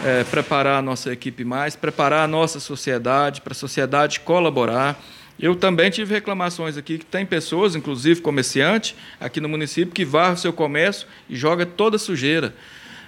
é, 0.03 0.23
preparar 0.25 0.79
a 0.79 0.81
nossa 0.81 1.13
equipe 1.13 1.45
mais, 1.45 1.77
preparar 1.77 2.25
a 2.25 2.27
nossa 2.27 2.59
sociedade, 2.59 3.39
para 3.39 3.53
a 3.53 3.55
sociedade 3.55 4.19
colaborar. 4.19 5.01
Eu 5.39 5.55
também 5.55 5.89
tive 5.89 6.13
reclamações 6.13 6.75
aqui 6.75 6.97
que 6.97 7.05
tem 7.05 7.25
pessoas, 7.25 7.73
inclusive 7.73 8.19
comerciante, 8.19 8.95
aqui 9.19 9.39
no 9.39 9.47
município, 9.47 9.93
que 9.93 10.03
varre 10.03 10.33
o 10.33 10.37
seu 10.37 10.51
comércio 10.51 11.07
e 11.29 11.35
joga 11.37 11.65
toda 11.65 11.95
a 11.95 11.99
sujeira. 11.99 12.53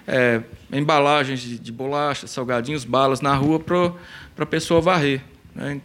É, 0.07 0.41
embalagens 0.71 1.41
de, 1.41 1.59
de 1.59 1.71
bolacha, 1.71 2.27
salgadinhos, 2.27 2.85
balas 2.85 3.21
na 3.21 3.35
rua 3.35 3.59
para 3.59 3.93
a 4.39 4.45
pessoa 4.45 4.81
varrer. 4.81 5.21
Né? 5.53 5.79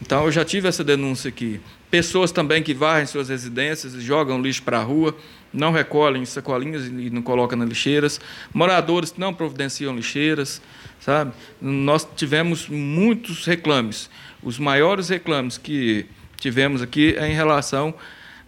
Então, 0.00 0.24
eu 0.24 0.32
já 0.32 0.44
tive 0.44 0.68
essa 0.68 0.84
denúncia 0.84 1.28
aqui. 1.28 1.60
Pessoas 1.90 2.30
também 2.30 2.62
que 2.62 2.72
varrem 2.72 3.04
suas 3.04 3.28
residências 3.28 3.94
e 3.94 4.00
jogam 4.00 4.40
lixo 4.40 4.62
para 4.62 4.78
a 4.78 4.82
rua, 4.82 5.16
não 5.52 5.72
recolhem 5.72 6.24
sacolinhas 6.24 6.86
e 6.86 7.10
não 7.10 7.20
colocam 7.20 7.58
nas 7.58 7.68
lixeiras. 7.68 8.20
Moradores 8.54 9.10
que 9.10 9.18
não 9.18 9.34
providenciam 9.34 9.96
lixeiras, 9.96 10.62
sabe? 11.00 11.32
Nós 11.60 12.06
tivemos 12.14 12.68
muitos 12.68 13.44
reclames. 13.44 14.08
Os 14.40 14.56
maiores 14.58 15.08
reclames 15.08 15.58
que 15.58 16.06
tivemos 16.36 16.80
aqui 16.80 17.16
é 17.18 17.28
em 17.28 17.34
relação 17.34 17.92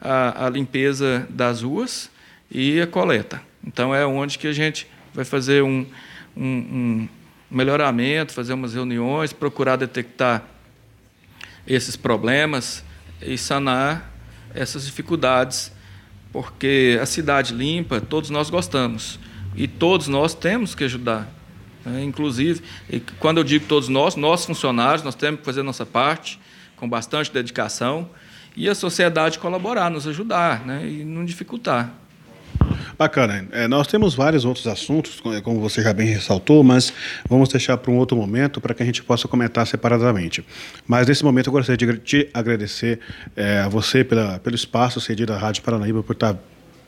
à, 0.00 0.46
à 0.46 0.48
limpeza 0.48 1.26
das 1.28 1.62
ruas 1.62 2.08
e 2.48 2.80
a 2.80 2.86
coleta. 2.86 3.42
Então, 3.66 3.92
é 3.92 4.06
onde 4.06 4.38
que 4.38 4.46
a 4.46 4.52
gente 4.52 4.86
vai 5.12 5.24
fazer 5.24 5.64
um, 5.64 5.84
um, 6.36 6.44
um 6.44 7.08
melhoramento, 7.50 8.32
fazer 8.32 8.52
umas 8.52 8.74
reuniões, 8.74 9.32
procurar 9.32 9.74
detectar 9.74 10.44
esses 11.66 11.96
problemas 11.96 12.84
e 13.24 13.36
sanar 13.38 14.12
essas 14.54 14.84
dificuldades, 14.84 15.72
porque 16.32 16.98
a 17.00 17.06
cidade 17.06 17.54
limpa, 17.54 18.00
todos 18.00 18.30
nós 18.30 18.50
gostamos 18.50 19.18
e 19.54 19.66
todos 19.68 20.08
nós 20.08 20.34
temos 20.34 20.74
que 20.74 20.84
ajudar. 20.84 21.28
Né? 21.84 22.02
Inclusive, 22.04 22.62
quando 23.18 23.38
eu 23.38 23.44
digo 23.44 23.66
todos 23.66 23.88
nós, 23.88 24.16
nós 24.16 24.44
funcionários, 24.44 25.02
nós 25.02 25.14
temos 25.14 25.40
que 25.40 25.46
fazer 25.46 25.62
nossa 25.62 25.84
parte 25.84 26.38
com 26.76 26.88
bastante 26.88 27.32
dedicação 27.32 28.08
e 28.56 28.68
a 28.68 28.74
sociedade 28.74 29.38
colaborar, 29.38 29.90
nos 29.90 30.06
ajudar 30.06 30.64
né? 30.66 30.86
e 30.86 31.04
não 31.04 31.24
dificultar. 31.24 31.92
Bacana. 33.02 33.48
É, 33.50 33.66
nós 33.66 33.88
temos 33.88 34.14
vários 34.14 34.44
outros 34.44 34.64
assuntos, 34.68 35.20
como 35.42 35.60
você 35.60 35.82
já 35.82 35.92
bem 35.92 36.06
ressaltou, 36.06 36.62
mas 36.62 36.92
vamos 37.28 37.48
deixar 37.48 37.76
para 37.76 37.90
um 37.90 37.96
outro 37.96 38.16
momento 38.16 38.60
para 38.60 38.72
que 38.74 38.82
a 38.82 38.86
gente 38.86 39.02
possa 39.02 39.26
comentar 39.26 39.66
separadamente. 39.66 40.44
Mas 40.86 41.08
nesse 41.08 41.24
momento 41.24 41.48
eu 41.48 41.52
gostaria 41.52 41.76
de 41.76 41.98
te 41.98 42.28
agradecer 42.32 43.00
é, 43.34 43.58
a 43.58 43.68
você 43.68 44.04
pela, 44.04 44.38
pelo 44.38 44.54
espaço 44.54 45.00
cedido 45.00 45.32
à 45.32 45.36
Rádio 45.36 45.64
Paranaíba 45.64 46.00
por 46.00 46.12
estar 46.12 46.36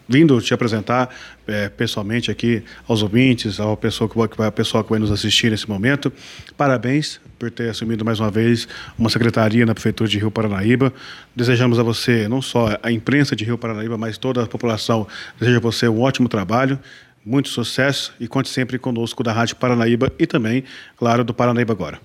vindo 0.09 0.41
te 0.41 0.53
apresentar 0.53 1.15
é, 1.47 1.69
pessoalmente 1.69 2.31
aqui 2.31 2.63
aos 2.87 3.03
ouvintes, 3.03 3.59
ao 3.59 3.77
pessoa 3.77 4.09
que 4.09 4.17
vai, 4.17 4.51
pessoal 4.51 4.85
que 4.85 4.91
vai 4.91 4.99
nos 4.99 5.11
assistir 5.11 5.51
nesse 5.51 5.69
momento. 5.69 6.13
Parabéns 6.57 7.21
por 7.39 7.51
ter 7.51 7.69
assumido 7.71 8.05
mais 8.05 8.21
uma 8.21 8.31
vez 8.31 8.69
uma 8.99 9.11
secretaria 9.11 9.67
na 9.67 9.75
Prefeitura 9.75 10.09
de 10.09 10.19
Rio 10.19 10.31
Paranaíba. 10.31 10.93
Desejamos 11.35 11.79
a 11.79 11.83
você, 11.83 12.29
não 12.29 12.41
só 12.41 12.79
a 12.83 12.91
imprensa 12.91 13.35
de 13.35 13.45
Rio 13.45 13.59
Paranaíba, 13.59 13.99
mas 13.99 14.17
toda 14.19 14.43
a 14.43 14.47
população, 14.47 15.07
deseja 15.39 15.59
a 15.59 15.61
você 15.61 15.89
um 15.89 16.01
ótimo 16.01 16.29
trabalho, 16.29 16.79
muito 17.25 17.49
sucesso 17.49 18.13
e 18.21 18.29
conte 18.29 18.49
sempre 18.49 18.79
conosco 18.79 19.23
da 19.23 19.33
Rádio 19.33 19.57
Paranaíba 19.57 20.13
e 20.19 20.27
também, 20.27 20.65
claro, 20.97 21.25
do 21.25 21.33
Paranaíba 21.33 21.73
Agora. 21.73 22.01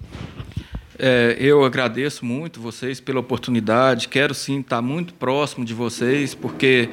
É, 1.02 1.38
eu 1.40 1.64
agradeço 1.64 2.26
muito 2.26 2.60
vocês 2.60 3.00
pela 3.00 3.22
oportunidade. 3.22 4.10
Quero 4.10 4.34
sim 4.34 4.60
estar 4.60 4.82
muito 4.82 5.14
próximo 5.14 5.64
de 5.64 5.74
vocês, 5.74 6.36
porque 6.36 6.90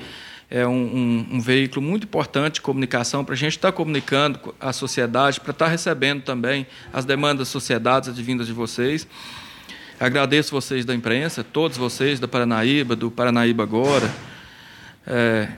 é 0.50 0.66
um, 0.66 0.72
um, 0.72 1.26
um, 1.32 1.40
veículo 1.40 1.84
muito 1.84 2.04
importante 2.04 2.54
de 2.54 2.60
comunicação 2.60 3.24
para 3.24 3.34
a 3.34 3.36
gente 3.36 3.56
estar 3.56 3.72
tá 3.72 3.76
comunicando 3.76 4.54
a 4.60 4.72
sociedade, 4.72 5.40
para 5.40 5.50
estar 5.50 5.64
tá 5.64 5.70
recebendo 5.70 6.22
também 6.22 6.66
as 6.92 7.04
demandas 7.04 7.38
da 7.38 7.44
sociedade 7.44 8.10
advindas 8.10 8.46
de 8.46 8.52
vocês. 8.52 9.06
Agradeço 9.98 10.52
vocês 10.52 10.84
da 10.84 10.94
imprensa, 10.94 11.42
todos 11.42 11.76
vocês 11.76 12.20
da 12.20 12.28
Paranaíba, 12.28 12.94
do 12.94 13.10
Paranaíba 13.10 13.62
Agora. 13.64 14.08
É, 15.06 15.48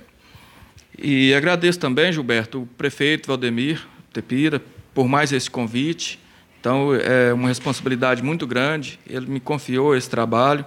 e 0.96 1.34
agradeço 1.34 1.78
também, 1.78 2.12
Gilberto, 2.12 2.62
o 2.62 2.66
prefeito 2.66 3.26
Valdemir 3.26 3.86
Tepira, 4.12 4.62
por 4.94 5.06
mais 5.06 5.32
esse 5.32 5.50
convite. 5.50 6.18
Então, 6.60 6.94
é 6.94 7.32
uma 7.32 7.48
responsabilidade 7.48 8.22
muito 8.22 8.46
grande. 8.46 8.98
Ele 9.08 9.26
me 9.26 9.40
confiou 9.40 9.94
esse 9.94 10.08
trabalho 10.08 10.64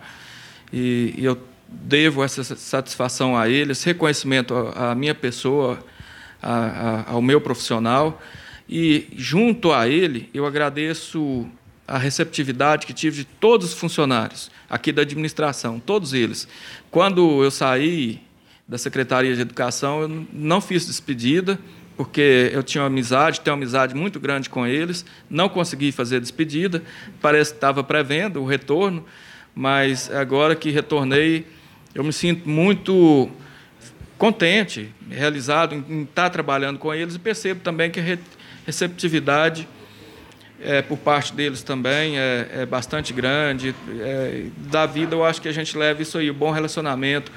e, 0.71 1.13
e 1.17 1.25
eu 1.25 1.38
devo 1.71 2.23
essa 2.23 2.43
satisfação 2.43 3.38
a 3.38 3.47
ele, 3.47 3.71
esse 3.71 3.86
reconhecimento 3.86 4.53
à 4.75 4.93
minha 4.93 5.15
pessoa, 5.15 5.79
a, 6.41 6.55
a, 7.07 7.12
ao 7.12 7.21
meu 7.21 7.39
profissional. 7.39 8.21
E, 8.69 9.07
junto 9.15 9.71
a 9.71 9.88
ele, 9.88 10.29
eu 10.34 10.45
agradeço 10.45 11.47
a 11.88 11.97
receptividade 11.97 12.86
que 12.86 12.93
tive 12.93 13.17
de 13.17 13.25
todos 13.25 13.67
os 13.67 13.73
funcionários 13.73 14.49
aqui 14.69 14.91
da 14.91 15.01
administração, 15.01 15.79
todos 15.79 16.13
eles. 16.13 16.47
Quando 16.89 17.43
eu 17.43 17.51
saí 17.51 18.21
da 18.67 18.77
Secretaria 18.77 19.36
de 19.36 19.41
Educação, 19.41 20.01
eu 20.01 20.25
não 20.31 20.62
fiz 20.62 20.86
despedida, 20.86 21.60
porque 21.97 22.49
eu 22.53 22.63
tinha 22.63 22.84
uma 22.84 22.88
amizade, 22.88 23.41
tenho 23.41 23.53
uma 23.53 23.62
amizade 23.62 23.93
muito 23.93 24.19
grande 24.19 24.49
com 24.49 24.65
eles, 24.65 25.05
não 25.29 25.49
consegui 25.49 25.91
fazer 25.91 26.21
despedida, 26.21 26.81
parece 27.21 27.51
que 27.51 27.57
estava 27.57 27.84
prevendo 27.84 28.41
o 28.41 28.45
retorno, 28.45 29.05
mas 29.53 30.10
agora 30.10 30.55
que 30.55 30.69
retornei, 30.69 31.45
eu 31.93 32.04
me 32.04 32.13
sinto 32.13 32.47
muito 32.47 33.30
contente, 34.17 34.93
realizado 35.10 35.75
em, 35.75 36.04
estar 36.04 36.30
trabalhando 36.30 36.77
com 36.77 36.93
eles 36.93 37.15
e 37.15 37.19
percebo 37.19 37.62
também 37.62 37.89
que 37.89 37.99
a 37.99 38.17
receptividade 38.65 39.67
é, 40.62 40.82
por 40.82 40.97
parte 40.97 41.34
deles 41.34 41.63
também 41.63 42.19
é, 42.19 42.47
é 42.54 42.65
bastante 42.65 43.12
grande. 43.13 43.75
É, 43.99 44.45
da 44.58 44.86
vida, 44.86 45.15
eu 45.15 45.25
acho 45.25 45.41
que 45.41 45.47
a 45.47 45.51
gente 45.51 45.75
leva 45.77 46.01
isso 46.01 46.17
aí, 46.17 46.30
o 46.30 46.34
bom 46.34 46.51
relacionamento, 46.51 47.32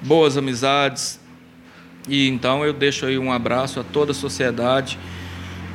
boas 0.00 0.36
amizades. 0.36 1.20
E 2.08 2.28
então 2.28 2.64
eu 2.64 2.72
deixo 2.72 3.06
aí 3.06 3.18
um 3.18 3.32
abraço 3.32 3.80
a 3.80 3.84
toda 3.84 4.12
a 4.12 4.14
sociedade 4.14 4.98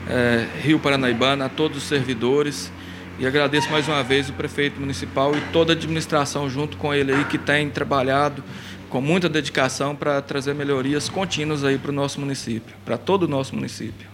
é, 0.08 0.48
Rio 0.62 0.80
Paranaibana, 0.80 1.46
a 1.46 1.50
todos 1.50 1.78
os 1.78 1.84
servidores 1.84 2.72
E 3.20 3.28
agradeço 3.28 3.70
mais 3.70 3.86
uma 3.86 4.02
vez 4.02 4.30
o 4.30 4.34
prefeito 4.34 4.80
municipal 4.80 5.36
e 5.36 5.42
toda 5.52 5.74
a 5.74 5.76
administração 5.76 6.50
junto 6.50 6.78
com 6.78 6.94
ele 6.94 7.12
aí 7.12 7.26
que 7.26 7.38
tem 7.38 7.70
trabalhado 7.70 8.42
com 8.90 9.02
muita 9.02 9.28
dedicação 9.28 9.94
para 9.94 10.22
trazer 10.22 10.56
melhorias 10.56 11.10
contínuas 11.10 11.66
aí 11.66 11.78
para 11.78 11.92
o 11.92 11.94
nosso 11.94 12.18
município, 12.22 12.74
para 12.86 12.98
todo 12.98 13.24
o 13.24 13.28
nosso 13.28 13.54
município. 13.54 14.08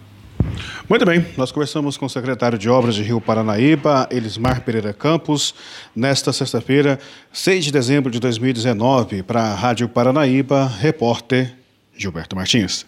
Muito 0.89 1.05
bem, 1.05 1.23
nós 1.37 1.51
conversamos 1.51 1.97
com 1.97 2.07
o 2.07 2.09
secretário 2.09 2.57
de 2.57 2.67
Obras 2.67 2.95
de 2.95 3.03
Rio 3.03 3.21
Paranaíba, 3.21 4.07
Elismar 4.09 4.61
Pereira 4.61 4.91
Campos, 4.91 5.53
nesta 5.95 6.33
sexta-feira, 6.33 6.99
6 7.31 7.65
de 7.65 7.71
dezembro 7.71 8.11
de 8.11 8.19
2019, 8.19 9.21
para 9.21 9.41
a 9.41 9.53
Rádio 9.53 9.87
Paranaíba, 9.87 10.65
repórter 10.65 11.53
Gilberto 11.95 12.35
Martins. 12.35 12.87